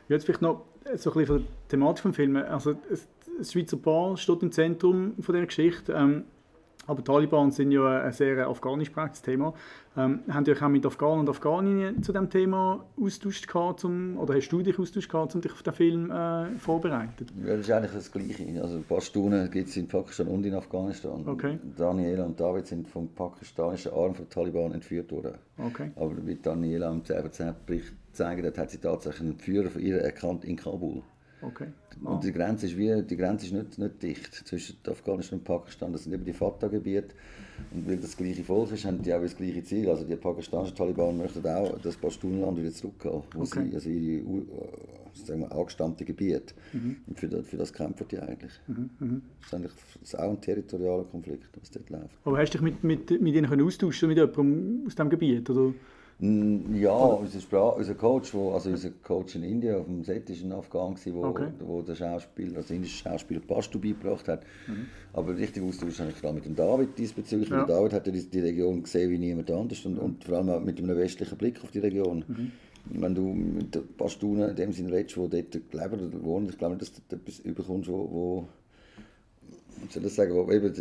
Jetzt 0.08 0.24
vielleicht 0.24 0.40
noch 0.40 0.64
so 0.96 1.10
ein 1.10 1.18
bisschen 1.18 1.26
von 1.26 1.36
der 1.36 1.68
Thematik 1.68 2.04
des 2.04 2.16
Films. 2.16 2.44
Also, 2.44 2.74
das 3.36 3.52
Schweizer 3.52 3.76
Paar 3.76 4.16
steht 4.16 4.42
im 4.42 4.50
Zentrum 4.50 5.12
von 5.20 5.34
dieser 5.34 5.46
Geschichte. 5.46 5.92
Ähm, 5.92 6.24
aber 6.86 7.04
Taliban 7.04 7.50
sind 7.50 7.72
ja 7.72 8.02
ein 8.02 8.12
sehr 8.12 8.46
afghanisch 8.48 8.88
geprägtes 8.88 9.22
Thema. 9.22 9.54
Ähm, 9.94 10.20
haben 10.30 10.46
ihr 10.46 10.56
auch 10.60 10.68
mit 10.68 10.86
Afghanen 10.86 11.20
und 11.20 11.28
Afghaninnen 11.28 12.02
zu 12.02 12.12
diesem 12.12 12.30
Thema 12.30 12.84
austauscht 12.98 13.46
zum, 13.76 14.16
oder 14.18 14.34
hast 14.34 14.48
du 14.48 14.62
dich 14.62 14.78
austauscht 14.78 15.14
um 15.14 15.40
dich 15.40 15.52
auf 15.52 15.62
den 15.62 15.74
Film 15.74 16.10
äh, 16.10 16.46
vorbereitet? 16.58 17.30
Ja, 17.44 17.56
das 17.56 17.60
ist 17.60 17.70
eigentlich 17.70 17.92
das 17.92 18.10
Gleiche. 18.10 18.62
Also 18.62 18.80
Pashtunen 18.88 19.50
gibt 19.50 19.68
es 19.68 19.76
in 19.76 19.86
Pakistan 19.86 20.28
und 20.28 20.46
in 20.46 20.54
Afghanistan. 20.54 21.22
Okay. 21.26 21.58
Daniela 21.76 22.24
und 22.24 22.40
David 22.40 22.66
sind 22.66 22.88
vom 22.88 23.08
pakistanischen 23.08 23.92
Arm 23.92 24.14
von 24.14 24.28
Taliban 24.30 24.72
entführt 24.72 25.12
worden. 25.12 25.34
Okay. 25.58 25.90
Aber 25.96 26.26
wie 26.26 26.36
Daniela 26.36 26.90
im 26.90 27.04
10 27.04 27.54
Bericht 27.66 27.92
zeigt, 28.12 28.58
hat 28.58 28.70
sie 28.70 28.78
tatsächlich 28.78 29.20
einen 29.22 29.38
Führer 29.38 29.68
von 29.68 29.82
ihr 29.82 29.98
erkannt 29.98 30.44
in 30.44 30.56
Kabul. 30.56 31.02
Okay. 31.42 31.68
Und 32.02 32.24
die 32.24 32.32
Grenze 32.32 32.66
ist, 32.66 32.76
wie, 32.76 33.02
die 33.02 33.16
Grenze 33.16 33.46
ist 33.46 33.52
nicht, 33.52 33.78
nicht 33.78 34.02
dicht 34.02 34.34
zwischen 34.34 34.76
Afghanistan 34.88 35.38
und 35.38 35.44
Pakistan. 35.44 35.92
Das 35.92 36.04
sind 36.04 36.12
eben 36.12 36.24
die 36.24 36.32
Fatah-Gebiete. 36.32 37.14
Und 37.72 37.88
weil 37.88 37.96
das, 37.96 38.16
gleiche 38.16 38.44
Volk 38.44 38.72
ist, 38.72 38.84
haben 38.84 39.02
die 39.02 39.12
auch 39.12 39.20
das 39.20 39.36
gleiche 39.36 39.62
Ziel. 39.62 39.88
Also 39.88 40.04
die 40.04 40.16
pakistanischen 40.16 40.76
Taliban 40.76 41.16
möchten 41.16 41.46
auch 41.46 41.78
das 41.80 41.96
Pashtunland 41.96 42.58
wieder 42.58 42.72
zurückgehen, 42.72 43.22
wo 43.34 43.42
okay. 43.42 43.68
sie, 43.68 43.74
also 43.74 43.90
ihre 43.90 44.42
sagen 45.14 45.40
wir, 45.40 45.52
angestammte 45.52 46.04
Gebiete. 46.04 46.54
Mhm. 46.72 46.96
Und 47.06 47.18
für 47.18 47.28
das, 47.28 47.46
für 47.46 47.56
das 47.56 47.72
kämpfen 47.72 48.06
die 48.10 48.18
eigentlich. 48.18 48.52
Mhm. 48.66 48.90
Mhm. 48.98 49.22
Das 49.40 49.46
ist 49.48 49.54
eigentlich 49.54 49.72
das 49.72 50.02
ist 50.02 50.18
auch 50.18 50.30
ein 50.30 50.40
territorialer 50.40 51.04
Konflikt, 51.04 51.48
was 51.60 51.70
dort 51.70 51.90
läuft. 51.90 52.18
Aber 52.24 52.38
hast 52.38 52.54
du 52.54 52.58
dich 52.58 52.62
mit, 52.62 52.84
mit, 52.84 53.20
mit 53.20 53.34
ihnen 53.34 53.62
austauschen 53.62 54.08
mit 54.08 54.18
jemandem 54.18 54.84
aus 54.86 54.94
diesem 54.94 55.10
Gebiet? 55.10 55.48
Oder? 55.50 55.74
Ja, 56.24 56.92
unser, 56.92 57.40
Sprach, 57.40 57.76
unser 57.76 57.94
Coach, 57.96 58.32
wo, 58.32 58.52
also 58.52 58.70
unser 58.70 58.90
Coach 59.02 59.34
in 59.34 59.42
Indien 59.42 59.74
auf 59.74 59.86
dem 59.86 60.04
Set 60.04 60.30
ist 60.30 60.44
ein 60.44 60.52
Afghan 60.52 60.94
gewesen, 60.94 61.16
wo, 61.16 61.24
okay. 61.24 61.48
wo 61.58 61.82
der 61.82 61.96
Schauspieler, 61.96 62.58
also 62.58 62.74
indische 62.74 62.98
Schauspieler 62.98 63.40
Pashto 63.40 63.80
beigebracht 63.80 64.28
hat. 64.28 64.44
Mhm. 64.68 64.86
Aber 65.14 65.36
richtig 65.36 65.64
Austausch 65.64 65.98
habe 65.98 66.10
ich 66.10 66.16
vor 66.16 66.28
allem 66.28 66.36
mit 66.36 66.44
dem 66.44 66.54
David 66.54 66.96
diesbezüglich. 66.96 67.50
Ja. 67.50 67.64
Der 67.64 67.74
David 67.74 67.92
hat 67.92 68.06
die, 68.06 68.12
die 68.12 68.38
Region 68.38 68.84
gesehen 68.84 69.10
wie 69.10 69.18
niemand 69.18 69.50
anders 69.50 69.84
und, 69.84 69.98
und 69.98 70.22
vor 70.22 70.38
allem 70.38 70.64
mit 70.64 70.78
einem 70.78 70.96
westlichen 70.96 71.36
Blick 71.36 71.60
auf 71.64 71.72
die 71.72 71.80
Region. 71.80 72.24
Mhm. 72.28 72.52
Wenn 72.84 73.14
du 73.16 73.22
mit 73.22 73.74
den 73.74 73.88
Pashtunen 73.96 74.50
in 74.50 74.56
dem 74.56 74.72
Sinne 74.72 74.92
redest, 74.92 75.16
die 75.16 75.28
dort 75.28 75.54
leben 75.54 76.06
oder 76.06 76.22
wohnen, 76.22 76.48
ich 76.48 76.58
glaube 76.58 76.76
nicht, 76.76 76.82
dass 76.82 76.92
du 76.92 77.16
etwas 77.16 77.40
überkommst, 77.40 77.88
wo, 77.88 78.08
wo 78.12 78.48
soll 79.90 80.04
ich 80.04 80.14
sagen, 80.14 80.34
wo 80.34 80.50
eben 80.50 80.72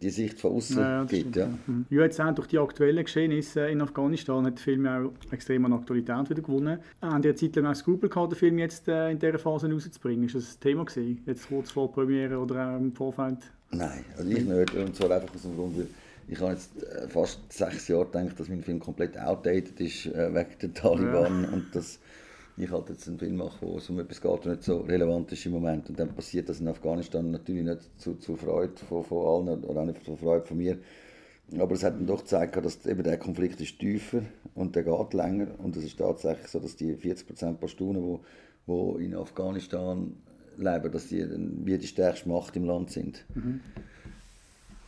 die 0.00 0.10
Sicht 0.10 0.40
von 0.40 0.52
außen 0.52 0.78
ja, 0.78 1.04
gibt. 1.04 1.36
Ja. 1.36 1.48
Mhm. 1.66 1.86
ja, 1.90 2.02
jetzt 2.02 2.20
auch 2.20 2.34
durch 2.34 2.48
die 2.48 2.58
aktuellen 2.58 3.04
Geschehnisse 3.04 3.66
in 3.68 3.80
Afghanistan 3.80 4.44
hat 4.46 4.54
der 4.58 4.62
Film 4.62 4.86
auch 4.86 5.12
extrem 5.30 5.64
an 5.64 5.72
Aktualität 5.72 6.30
wieder 6.30 6.42
gewonnen. 6.42 6.78
Haben 7.00 7.22
die 7.22 7.28
eine 7.28 7.34
Zeit 7.36 7.56
lang 7.56 7.66
auch 7.66 7.74
Skrupel 7.74 8.08
gehabt, 8.08 8.32
den 8.32 8.38
Film 8.38 8.58
jetzt 8.58 8.88
äh, 8.88 9.10
in 9.10 9.18
dieser 9.18 9.38
Phase 9.38 9.70
rauszubringen? 9.70 10.26
Ist 10.26 10.34
das 10.34 10.56
ein 10.56 10.60
Thema 10.60 10.84
gewesen, 10.84 11.22
jetzt 11.26 11.48
kurz 11.48 11.70
vor 11.70 11.92
Premiere 11.92 12.38
oder 12.38 12.68
auch 12.68 12.78
im 12.78 12.92
Vorfeld? 12.92 13.38
Nein, 13.70 14.04
also 14.16 14.30
ich 14.30 14.44
nicht. 14.44 14.74
Und 14.74 14.96
zwar 14.96 15.10
einfach 15.12 15.34
aus 15.34 15.42
dem 15.42 15.56
Grund, 15.56 15.78
weil 15.78 15.86
ich 16.28 16.40
habe 16.40 16.52
jetzt 16.52 16.82
äh, 16.82 17.08
fast 17.08 17.52
sechs 17.52 17.88
Jahre 17.88 18.06
gedacht, 18.06 18.38
dass 18.38 18.48
mein 18.48 18.62
Film 18.62 18.78
komplett 18.78 19.18
outdated 19.18 19.80
ist 19.80 20.06
äh, 20.06 20.32
wegen 20.32 20.58
der 20.62 20.74
Taliban 20.74 21.42
ja. 21.44 21.48
und 21.50 21.74
das 21.74 21.98
ich 22.56 22.70
halt 22.70 22.88
jetzt 22.88 23.08
einen 23.08 23.18
Film 23.18 23.36
mache, 23.36 23.66
wo 23.66 23.78
es 23.78 23.88
um 23.90 23.98
etwas 23.98 24.20
geht, 24.20 24.38
das 24.40 24.46
nicht 24.46 24.62
so 24.64 24.80
relevant 24.80 25.32
ist 25.32 25.46
im 25.46 25.52
Moment. 25.52 25.88
Und 25.88 25.98
dann 25.98 26.14
passiert 26.14 26.48
das 26.48 26.60
in 26.60 26.68
Afghanistan 26.68 27.30
natürlich 27.30 27.64
nicht 27.64 28.00
zu, 28.00 28.14
zur 28.14 28.36
Freude 28.36 28.76
von, 28.88 29.04
von 29.04 29.48
allen 29.48 29.64
oder 29.64 29.80
auch 29.80 29.86
nicht 29.86 30.04
zur 30.04 30.16
Freude 30.16 30.44
von 30.44 30.56
mir. 30.56 30.78
Aber 31.58 31.74
es 31.74 31.82
hat 31.82 31.94
dann 31.94 32.06
doch 32.06 32.20
gezeigt, 32.20 32.56
dass 32.56 32.86
eben 32.86 33.02
der 33.02 33.18
Konflikt 33.18 33.60
ist 33.60 33.78
tiefer 33.78 34.22
und 34.54 34.76
der 34.76 34.84
geht 34.84 35.14
länger. 35.14 35.48
Und 35.58 35.76
es 35.76 35.84
ist 35.84 35.98
tatsächlich 35.98 36.48
so, 36.48 36.60
dass 36.60 36.76
die 36.76 36.94
40% 36.94 37.54
Pashtunen, 37.54 38.02
die 38.02 38.08
wo, 38.08 38.20
wo 38.66 38.96
in 38.98 39.14
Afghanistan 39.14 40.14
leben, 40.56 40.92
dass 40.92 41.08
die 41.08 41.20
dann 41.20 41.64
wie 41.64 41.78
die 41.78 41.86
stärkste 41.86 42.28
Macht 42.28 42.54
im 42.56 42.64
Land 42.64 42.90
sind. 42.90 43.24
Mhm. 43.34 43.60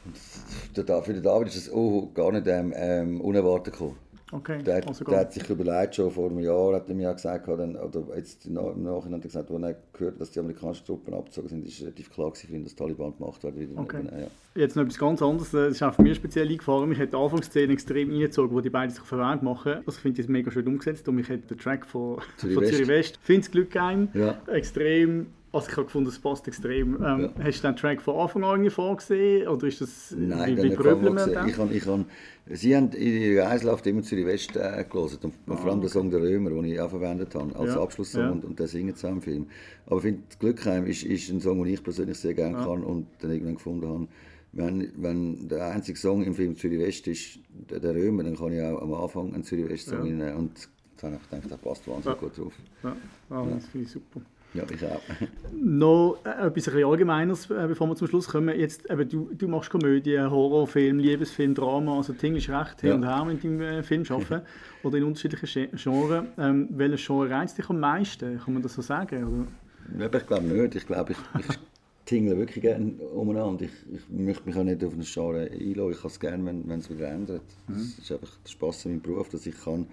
Und 0.04 0.16
für 0.16 1.12
den 1.12 1.22
David 1.22 1.48
ist 1.48 1.56
das 1.56 1.72
oh, 1.72 2.10
gar 2.12 2.32
nicht 2.32 2.46
ähm, 2.46 2.72
ähm, 2.76 3.20
unerwartet 3.20 3.72
gekommen. 3.74 3.96
Okay, 4.34 4.62
der, 4.62 4.88
also 4.88 5.04
der 5.04 5.20
hat 5.20 5.32
sich 5.34 5.48
überlegt, 5.50 5.94
schon 5.94 6.10
vor 6.10 6.30
einem 6.30 6.38
Jahr 6.38 6.74
hat 6.74 6.88
er 6.88 6.94
mir 6.94 7.12
gesagt, 7.12 7.46
dann, 7.48 7.76
oder 7.76 8.02
jetzt 8.16 8.46
im 8.46 8.54
Nachhinein 8.54 8.94
hat 8.94 9.24
er 9.24 9.28
gesagt, 9.28 9.50
als 9.50 9.62
er 9.62 9.76
gehört 9.92 10.20
dass 10.20 10.30
die 10.30 10.40
amerikanischen 10.40 10.86
Truppen 10.86 11.12
abgezogen 11.12 11.48
sind, 11.48 11.66
ist 11.66 11.82
relativ 11.82 12.10
klar 12.10 12.32
ihn, 12.50 12.64
dass 12.64 12.74
Taliban 12.74 13.14
gemacht. 13.16 13.44
Wieder 13.44 13.78
okay. 13.78 14.02
ja. 14.10 14.26
Jetzt 14.54 14.74
noch 14.74 14.84
etwas 14.84 14.98
ganz 14.98 15.20
anderes, 15.20 15.50
das 15.50 15.72
ist 15.72 15.82
auch 15.82 15.94
für 15.94 16.02
mich 16.02 16.16
speziell 16.16 16.48
eingefahren. 16.48 16.88
Mich 16.88 16.98
hat 16.98 17.12
die 17.12 17.16
Anfangsszene 17.16 17.74
extrem 17.74 18.10
reingezogen, 18.10 18.56
wo 18.56 18.62
die 18.62 18.70
beiden 18.70 18.94
sich 18.94 19.04
verwandt 19.04 19.42
machen. 19.42 19.74
Also 19.86 19.90
ich 19.90 19.98
finde 19.98 20.22
das 20.22 20.28
mega 20.28 20.50
schön 20.50 20.66
umgesetzt 20.66 21.06
und 21.08 21.16
mich 21.16 21.28
hat 21.28 21.50
der 21.50 21.58
Track 21.58 21.84
von 21.86 22.18
Zürich 22.38 22.58
West, 22.58 22.88
West 22.88 23.18
finde 23.22 23.50
Glück 23.50 23.70
geheim, 23.70 24.08
ja. 24.14 24.40
extrem 24.46 25.26
also 25.52 25.68
ich 25.68 25.76
habe 25.76 25.84
gefunden, 25.84 26.08
es 26.08 26.18
passt 26.18 26.48
extrem. 26.48 26.94
Ähm, 26.94 27.20
ja. 27.20 27.44
Hast 27.44 27.62
du 27.62 27.68
den 27.68 27.76
Track 27.76 28.00
von 28.00 28.16
Anfang 28.16 28.44
an 28.44 28.70
vorgesehen? 28.70 29.46
Oder 29.48 29.66
ist 29.66 29.82
das 29.82 30.14
Nein, 30.16 30.56
wie, 30.56 30.62
wie 30.62 30.74
Problem 30.74 31.18
ich 31.18 31.54
kann, 31.54 31.72
ich 31.72 31.84
kann, 31.84 32.06
Sie 32.46 32.74
haben 32.74 32.90
in 32.92 33.12
ihrer 33.12 33.46
Reislauf 33.46 33.84
immer 33.86 34.02
Zürich 34.02 34.26
West 34.26 34.56
äh, 34.56 34.84
gelesen. 34.88 35.18
Und, 35.22 35.34
ah, 35.46 35.56
vor 35.56 35.66
allem 35.66 35.78
okay. 35.78 35.86
den 35.86 35.88
Song 35.88 36.10
Der 36.10 36.20
Römer, 36.20 36.50
den 36.50 36.64
ich 36.64 36.80
auch 36.80 36.90
verwendet 36.90 37.34
habe, 37.34 37.54
als 37.54 37.74
ja. 37.74 37.82
Abschlusssong 37.82 38.22
ja. 38.22 38.30
und, 38.30 38.44
und 38.44 38.58
den 38.58 38.66
singen 38.66 38.96
zusammen 38.96 39.16
im 39.16 39.22
Film. 39.22 39.46
Aber 39.86 39.96
ich 39.96 40.02
finde, 40.02 40.22
Glückheim 40.38 40.86
ist, 40.86 41.02
ist 41.02 41.28
ein 41.30 41.40
Song, 41.40 41.62
den 41.62 41.74
ich 41.74 41.82
persönlich 41.82 42.18
sehr 42.18 42.34
gerne 42.34 42.56
kann 42.56 42.82
und 42.82 43.06
dann 43.20 43.30
irgendwann 43.30 43.54
gefunden 43.54 43.88
habe. 43.88 44.08
Wenn, 44.52 44.92
wenn 44.96 45.48
der 45.48 45.66
einzige 45.66 45.98
Song 45.98 46.24
im 46.24 46.34
Film 46.34 46.56
Zürich 46.56 46.80
West 46.80 47.06
ist, 47.06 47.38
der, 47.70 47.80
der 47.80 47.94
Römer, 47.94 48.22
dann 48.22 48.36
kann 48.36 48.52
ich 48.52 48.62
auch 48.62 48.82
am 48.82 48.92
Anfang 48.94 49.32
einen 49.34 49.44
Zürich 49.44 49.68
West 49.68 49.88
Song 49.88 50.18
ja. 50.18 50.34
Und 50.34 50.68
dann 51.00 51.12
habe 51.12 51.20
ich 51.22 51.30
gedacht, 51.30 51.50
das 51.52 51.58
passt 51.58 51.88
wahnsinnig 51.88 52.18
gut 52.18 52.38
drauf. 52.38 52.52
Ja, 52.82 52.96
ah, 53.30 53.46
das 53.50 53.66
finde 53.66 53.86
ich 53.86 53.92
super. 53.92 54.20
Ja, 54.54 54.64
ich 54.70 54.84
auch. 54.84 55.00
Noch 55.52 56.18
äh, 56.24 56.46
etwas 56.46 56.68
ein 56.68 56.84
Allgemeines, 56.84 57.50
äh, 57.50 57.66
bevor 57.66 57.86
wir 57.88 57.96
zum 57.96 58.08
Schluss 58.08 58.28
kommen. 58.28 58.58
Jetzt, 58.58 58.90
eben, 58.90 59.08
du, 59.08 59.30
du 59.32 59.48
machst 59.48 59.70
Komödie, 59.70 60.18
Horrorfilm, 60.18 60.98
Liebesfilm, 60.98 61.54
Drama, 61.54 61.96
also 61.96 62.12
Ding 62.12 62.36
ist 62.36 62.50
recht 62.50 62.80
hin 62.82 62.90
ja. 62.90 62.94
und 62.96 63.06
her 63.06 63.24
mit 63.24 63.42
deinem 63.42 63.60
äh, 63.60 63.82
Film 63.82 64.04
arbeiten 64.08 64.42
oder 64.82 64.98
in 64.98 65.04
unterschiedlichen 65.04 65.70
Genres. 65.76 66.24
Ähm, 66.38 66.68
welches 66.70 67.06
Genre 67.06 67.30
reizt 67.30 67.56
dich 67.56 67.68
am 67.70 67.80
meisten? 67.80 68.38
Kann 68.38 68.54
man 68.54 68.62
das 68.62 68.74
so 68.74 68.82
sagen? 68.82 69.46
Oder? 69.90 70.18
ich 70.18 70.26
glaube 70.26 70.44
nicht. 70.44 70.74
Ich 70.74 70.86
glaube, 70.86 71.12
ich, 71.12 71.18
ich 71.40 71.58
tingle 72.04 72.36
wirklich 72.36 72.62
gerne 72.62 72.92
umeinander. 73.14 73.64
Ich, 73.64 73.94
ich 73.94 74.02
möchte 74.10 74.46
mich 74.46 74.56
auch 74.56 74.64
nicht 74.64 74.84
auf 74.84 74.92
ein 74.92 75.00
Genre 75.00 75.50
einlassen. 75.50 75.92
Ich 75.92 76.00
kann 76.00 76.10
es 76.10 76.20
gerne, 76.20 76.44
wenn, 76.44 76.68
wenn 76.68 76.80
es 76.80 76.90
wieder 76.90 77.08
ändert. 77.08 77.42
Mhm. 77.68 77.74
Das 77.74 77.98
ist 77.98 78.12
einfach 78.12 78.36
der 78.44 78.50
Spaß 78.50 78.84
in 78.84 78.90
meinem 78.92 79.02
Beruf, 79.02 79.30
dass 79.30 79.46
ich 79.46 79.58
kann 79.58 79.86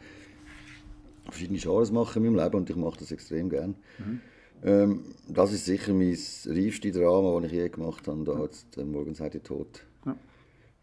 verschiedene 1.29 1.59
Genres 1.59 1.91
machen 1.91 2.25
in 2.25 2.33
meinem 2.33 2.43
Leben 2.43 2.57
und 2.57 2.69
ich 2.69 2.75
mache 2.75 2.99
das 2.99 3.11
extrem 3.11 3.49
gerne. 3.49 3.75
Mhm. 3.99 4.19
Ähm, 4.63 5.05
das 5.27 5.53
ist 5.53 5.65
sicher 5.65 5.93
mein 5.93 6.17
reifste 6.45 6.91
Drama, 6.91 7.39
das 7.39 7.51
ich 7.51 7.57
je 7.57 7.69
gemacht 7.69 8.07
habe. 8.07 8.23
Da 8.23 8.43
jetzt 8.43 8.77
äh, 8.77 8.83
«Morgen 8.83 9.15
seid 9.15 9.35
ihr 9.35 9.43
tot». 9.43 9.83
Ja. 10.05 10.15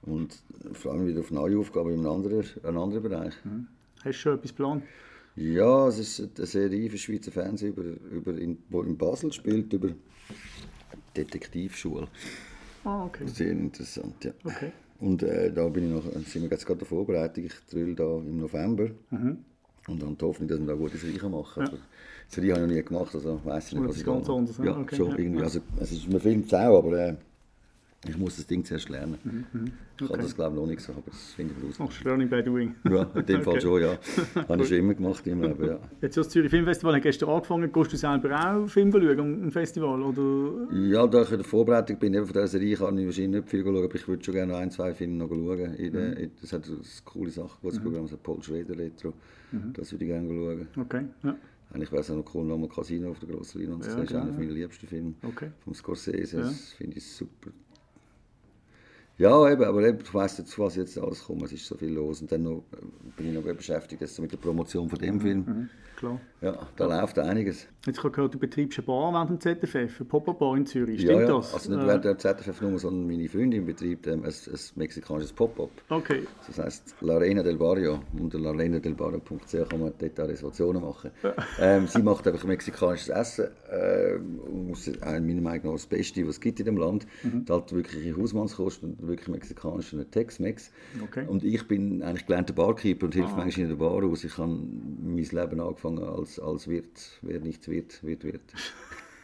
Und 0.02 0.38
vor 0.72 0.92
allem 0.92 1.06
wieder 1.06 1.20
auf 1.20 1.30
neue 1.30 1.58
Aufgaben 1.58 1.90
in 1.90 2.00
einem 2.00 2.10
anderen, 2.10 2.44
einem 2.62 2.78
anderen 2.78 3.02
Bereich. 3.02 3.34
Mhm. 3.44 3.66
Hast 3.96 4.06
du 4.06 4.12
schon 4.12 4.34
etwas 4.34 4.50
geplant? 4.50 4.84
Ja, 5.34 5.88
es 5.88 5.98
ist 5.98 6.38
eine 6.38 6.46
Serie 6.46 6.88
für 6.88 6.96
Schweizer 6.96 7.30
Fernsehen, 7.30 7.74
über, 7.74 7.84
über 8.10 8.38
in, 8.38 8.58
wo 8.70 8.82
in 8.82 8.96
Basel 8.96 9.32
spielt, 9.32 9.72
über 9.72 9.90
Detektivschule. 11.14 12.08
Ah, 12.84 13.04
okay. 13.04 13.26
Sehr 13.26 13.50
interessant, 13.50 14.24
ja. 14.24 14.32
Okay. 14.44 14.72
Und 14.98 15.22
äh, 15.22 15.52
da 15.52 15.68
bin 15.68 15.84
ich 15.84 15.90
noch, 15.90 16.10
sind 16.24 16.42
wir 16.42 16.50
jetzt 16.50 16.64
gerade 16.64 16.74
in 16.74 16.78
der 16.78 16.86
Vorbereitung. 16.88 17.44
Ich 17.44 17.54
drülle 17.70 17.94
da 17.94 18.16
im 18.16 18.38
November. 18.38 18.88
Mhm. 19.10 19.38
Und 19.88 20.02
dann 20.02 20.16
die 20.16 20.24
Hoffnung, 20.24 20.48
dass 20.48 20.58
wir 20.58 20.66
da 20.66 20.72
eine 20.72 20.80
gute 20.80 20.96
Serie 20.96 21.28
machen. 21.28 21.66
Ja. 21.66 21.78
Serie 22.28 22.52
habe 22.54 22.62
ich 22.62 22.68
noch 22.68 22.74
nie 22.76 22.82
gemacht, 22.82 23.14
also 23.14 23.40
weiß 23.44 23.68
ich 23.68 23.72
nicht, 23.74 23.80
Oder 23.80 23.88
was 23.88 23.94
das 23.96 24.00
ich 24.02 24.06
ganz 24.06 24.28
mache. 24.28 24.38
anders? 24.38 24.58
Ja, 24.62 24.76
Okay, 24.78 24.96
schon 24.96 25.18
irgendwie. 25.18 25.42
Also, 25.42 25.60
es 25.80 25.92
ist, 25.92 26.10
man 26.10 26.20
filmt 26.20 26.46
es 26.46 26.54
auch, 26.54 26.78
aber 26.78 26.98
äh, 26.98 27.14
ich 28.08 28.16
muss 28.18 28.36
das 28.36 28.46
Ding 28.46 28.64
zuerst 28.64 28.88
lernen. 28.88 29.18
Ich 29.96 30.02
okay. 30.02 30.12
kann 30.12 30.22
das 30.22 30.34
glaube 30.36 30.54
ich 30.54 30.60
noch 30.60 30.66
nicht 30.68 30.80
so, 30.80 30.92
aber 30.92 31.02
das 31.06 31.32
finde 31.34 31.54
ich 31.58 31.64
raus. 31.64 31.78
Machst 31.78 32.00
du 32.00 32.08
Learning 32.08 32.28
by 32.28 32.42
Doing. 32.42 32.74
Ja, 32.88 33.02
in 33.14 33.26
dem 33.26 33.42
Fall 33.42 33.54
Okay. 33.54 33.60
schon, 33.62 33.82
ja. 33.82 33.98
Habe 34.48 34.62
ich 34.62 34.68
schon 34.68 34.78
immer 34.78 34.94
gemacht 34.94 35.26
im 35.26 35.42
Leben, 35.42 35.64
ja. 35.66 35.78
Jetzt 36.00 36.16
das 36.16 36.28
Zürich 36.28 36.50
Filmfestival 36.50 36.94
hat 36.94 37.02
gestern 37.02 37.30
angefangen. 37.30 37.72
Gehst 37.72 37.92
du 37.92 37.96
selber 37.96 38.40
auch 38.40 38.68
Film 38.68 38.92
schauen 38.92 39.42
am 39.44 39.50
Festival? 39.50 40.02
Oder? 40.02 40.72
Ja, 40.74 41.06
da 41.06 41.22
ich 41.22 41.30
in 41.30 41.38
der 41.38 41.44
Vorbereitung 41.44 41.98
bin, 41.98 42.14
eben 42.14 42.26
von 42.26 42.34
dieser 42.34 42.46
Serie, 42.48 42.76
kann 42.76 42.98
ich 42.98 43.06
wahrscheinlich 43.06 43.40
nicht 43.40 43.48
viel 43.48 43.64
schauen, 43.64 43.76
aber 43.84 43.94
ich 43.94 44.06
würde 44.06 44.22
schon 44.24 44.34
gerne 44.34 44.52
noch 44.52 44.58
ein, 44.60 44.70
zwei 44.70 44.92
Filme 44.94 45.14
noch 45.14 45.28
schauen. 45.30 45.74
In 45.74 45.92
der, 45.92 46.16
in, 46.18 46.30
das 46.40 46.52
hat 46.52 46.64
so 46.66 46.74
coole 47.04 47.30
Sachen, 47.30 47.56
gutes 47.62 47.80
Programm, 47.80 48.02
das 48.02 48.12
hat 48.12 48.22
Paul 48.22 48.42
Schrader 48.42 48.76
Retro. 48.78 49.14
Das 49.72 49.90
würde 49.92 50.04
ich 50.04 50.10
gerne 50.10 50.28
schauen. 50.28 50.68
Okay, 50.84 51.04
ja. 51.24 51.34
Eigentlich 51.72 51.90
wäre 51.92 52.00
es 52.02 52.10
auch 52.10 52.16
noch 52.16 52.34
cool, 52.34 52.44
nochmal 52.44 52.68
Casino 52.68 53.10
auf 53.10 53.18
der 53.18 53.28
grossen 53.28 53.60
Leinwand 53.60 53.84
zu 53.84 53.90
Ja, 53.90 53.96
sehen. 53.96 54.00
Das 54.02 54.10
ist 54.10 54.12
genau, 54.12 54.22
einer 54.22 54.32
ja. 54.32 54.38
meiner 54.38 54.52
liebsten 54.52 54.86
Filme. 54.86 55.14
Okay. 55.22 55.50
Vom 55.64 55.74
Scorsese, 55.74 56.36
Ja. 56.38 56.42
das 56.44 56.72
finde 56.72 56.96
ich 56.98 57.06
super. 57.12 57.50
Ja, 59.18 59.50
eben, 59.50 59.64
aber 59.64 59.82
eben, 59.82 59.98
ich 60.00 60.12
weiss 60.14 60.36
jetzt, 60.36 60.58
was 60.58 60.76
jetzt 60.76 60.98
alles 60.98 61.24
kommt. 61.24 61.42
Es 61.42 61.52
ist 61.52 61.66
so 61.66 61.74
viel 61.76 61.88
los. 61.90 62.20
Und 62.20 62.30
dann 62.30 62.42
noch, 62.42 62.64
äh, 62.72 62.76
bin 63.16 63.28
ich 63.28 63.34
noch 63.34 63.42
beschäftigt 63.42 64.02
jetzt 64.02 64.20
mit 64.20 64.30
der 64.30 64.36
Promotion 64.36 64.90
von 64.90 64.98
dem 64.98 65.20
Film. 65.20 65.38
Mhm, 65.46 65.68
klar. 65.96 66.20
Ja, 66.42 66.68
da 66.76 66.86
läuft 66.86 67.18
einiges. 67.18 67.66
Jetzt 67.86 67.98
habe 67.98 68.08
ich 68.08 68.14
gehört, 68.14 68.34
du 68.34 68.38
betreibst 68.38 68.78
eine 68.78 68.86
Bar 68.86 69.12
während 69.12 69.30
dem 69.30 69.40
ZFF, 69.40 70.00
eine 70.00 70.08
Pop-Up-Bar 70.08 70.56
in 70.56 70.66
Zürich. 70.66 71.00
ja, 71.02 71.12
Stimmt 71.12 71.28
ja. 71.28 71.36
das? 71.36 71.54
Also 71.54 71.70
nicht 71.72 71.82
Äh, 71.84 71.86
während 71.86 72.04
der 72.04 72.18
ZFF 72.18 72.60
nur, 72.62 72.78
sondern 72.78 73.06
meine 73.06 73.28
Freundin 73.28 73.64
betreibt 73.64 74.06
ähm, 74.08 74.24
ein, 74.24 74.30
ein 74.30 74.58
mexikanisches 74.74 75.32
Pop-up. 75.32 75.70
Okay, 75.88 76.22
Das 76.46 76.58
heisst 76.58 76.94
La 77.00 77.14
Arena 77.14 77.42
del 77.42 77.56
Barrio. 77.56 78.00
Unter 78.18 78.38
larenadelbarrio.ch 78.38 79.68
kann 79.68 79.80
man 79.80 79.92
dort 79.98 80.20
auch 80.20 80.28
Reservationen 80.28 80.82
machen. 80.82 81.10
ähm, 81.60 81.86
sie 81.86 82.02
macht 82.02 82.26
einfach 82.26 82.44
mexikanisches 82.44 83.08
Essen. 83.08 83.46
Und 84.46 84.68
muss- 84.68 84.88
äh, 84.88 85.20
meiner 85.20 85.40
Meinung 85.40 85.66
nach 85.66 85.72
das 85.72 85.86
Beste, 85.86 86.22
was 86.26 86.36
es 86.36 86.40
gibt 86.40 86.58
in 86.60 86.66
dem 86.66 86.76
Land. 86.76 87.06
Mhm. 87.22 87.44
Halt 87.48 87.72
wirkliche 87.72 88.16
Hausmannskost 88.16 88.82
und 88.82 89.06
wirklich 89.06 89.28
mexikanisch 89.28 89.92
und 89.92 90.10
Tex-Mex. 90.10 90.70
Okay. 91.04 91.24
Und 91.28 91.44
ich 91.44 91.66
bin 91.68 92.02
eigentlich 92.02 92.26
gelernter 92.26 92.52
Barkeeper 92.52 93.06
und 93.06 93.14
helfe 93.14 93.32
Ah. 93.34 93.36
manchmal 93.38 93.64
in 93.64 93.68
der 93.70 93.76
Bar 93.76 94.02
aus. 94.04 94.24
Ich 94.24 94.36
habe 94.38 94.48
mein 94.52 95.16
Leben 95.16 95.60
angefangen 95.60 96.02
als, 96.02 96.38
als 96.40 96.68
Wirt. 96.68 97.18
Wer 97.22 97.40
nichts 97.40 97.68
wird, 97.76 98.02
wird 98.04 98.24
Wirt. 98.24 98.42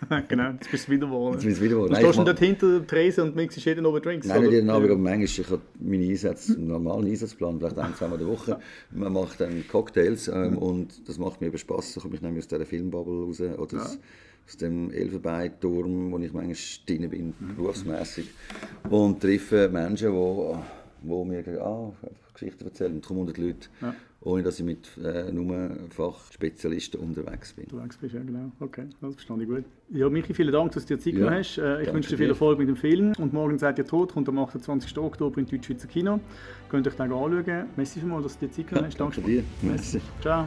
genau, 0.29 0.51
jetzt 0.51 0.71
bist 0.71 0.88
du 0.88 0.93
wieder 0.93 1.07
geworden. 1.07 1.35
Jetzt 1.35 1.45
bin 1.45 1.53
ich 1.53 1.61
wieder 1.61 1.71
geworden. 1.75 1.88
Du 1.88 1.93
Nein, 1.95 2.03
stehst 2.03 2.19
mach- 2.19 2.25
dort 2.25 2.38
hinter 2.41 2.79
der 2.79 2.87
Tresen 2.87 3.25
und 3.25 3.37
mixst 3.37 3.65
jeden 3.65 3.87
Abend 3.87 4.05
Drinks? 4.05 4.27
Nein, 4.27 4.41
nicht 4.41 4.49
oder? 4.49 4.57
jeden 4.57 4.71
Abend, 4.71 4.91
aber 4.91 4.99
manchmal, 4.99 5.25
ich 5.25 5.51
habe 5.51 5.62
meine 5.79 6.05
Einsätze, 6.07 6.55
einen 6.55 6.67
normalen 6.67 7.07
Einsatzplan, 7.07 7.59
vielleicht 7.59 7.79
ein, 7.79 7.95
zweimal 7.95 8.21
in 8.21 8.27
der 8.27 8.35
Woche. 8.37 8.59
Man 8.91 9.12
macht 9.12 9.41
dann 9.41 9.65
Cocktails 9.69 10.29
ähm, 10.29 10.59
und 10.59 11.09
das 11.09 11.19
macht 11.19 11.41
mir 11.41 11.47
eben 11.49 11.59
Spass. 11.59 11.95
Da 11.95 12.01
komme 12.01 12.17
ich 12.17 12.23
nämlich 12.23 12.43
aus 12.45 12.49
dieser 12.49 12.67
Filmbubble 12.67 13.27
raus 13.27 13.41
oder 13.41 13.81
aus, 13.83 13.99
aus 14.49 14.57
dem 14.57 14.91
Elfenbeinturm, 14.91 16.11
wo 16.11 16.19
ich 16.19 16.33
manchmal 16.33 16.57
drin 16.87 17.09
bin, 17.09 17.35
berufsmässig 17.57 18.29
Und 18.91 19.21
treffe 19.21 19.69
Menschen, 19.69 20.11
die, 20.12 21.09
die 21.09 21.25
mir 21.25 21.62
ah, 21.62 21.93
Geschichten 22.35 22.65
erzählen. 22.65 22.93
Und 22.95 23.07
kommen 23.07 23.21
unter 23.21 23.33
die 23.33 23.43
Leute, 23.43 23.69
Ja. 23.81 23.95
Ohne 24.24 24.42
dass 24.42 24.58
ich 24.58 24.64
mit 24.64 24.88
äh, 25.02 25.30
nur 25.32 25.70
Fachspezialisten 25.90 27.00
unterwegs 27.00 27.52
bin. 27.52 27.66
Du 27.68 27.78
längst 27.78 28.00
bist, 28.00 28.14
ja 28.14 28.20
genau. 28.22 28.50
Okay, 28.61 28.87
das 29.00 29.14
verstehe 29.14 29.42
ich 29.42 29.48
gut. 29.48 29.64
Ja, 29.90 30.08
Michi, 30.08 30.32
vielen 30.35 30.52
Dank, 30.52 30.72
dass 30.72 30.87
du 30.87 30.96
dir 30.96 31.00
Zeit 31.02 31.12
Ja, 31.14 31.18
genommen 31.20 31.38
hast. 31.38 31.58
Äh, 31.58 31.82
Ich 31.82 31.92
wünsche 31.92 32.11
dir 32.11 32.16
viel. 32.18 32.28
Erfolg 32.28 32.58
mit 32.58 32.68
dem 32.68 32.76
Film. 32.76 33.12
Und 33.18 33.32
morgen 33.32 33.58
seid 33.58 33.78
ihr 33.78 33.87
tot, 33.87 34.12
kommt 34.12 34.28
am 34.28 34.38
28. 34.38 34.96
Oktober 34.98 35.38
in 35.38 35.46
Deutschschweizer 35.46 35.88
Kino. 35.88 36.20
Könnt 36.68 36.87
euch 36.87 36.94
den 36.94 37.02
anschauen. 37.02 37.44
Merci 37.76 38.00
vielmals, 38.00 38.24
dass 38.24 38.38
du 38.38 38.46
dir 38.46 38.52
Zeit 38.52 38.68
genommen 38.68 38.87
hast. 38.87 39.00
Danke 39.00 39.20
dir. 39.20 39.42
Merci. 39.62 40.00
Ciao. 40.20 40.46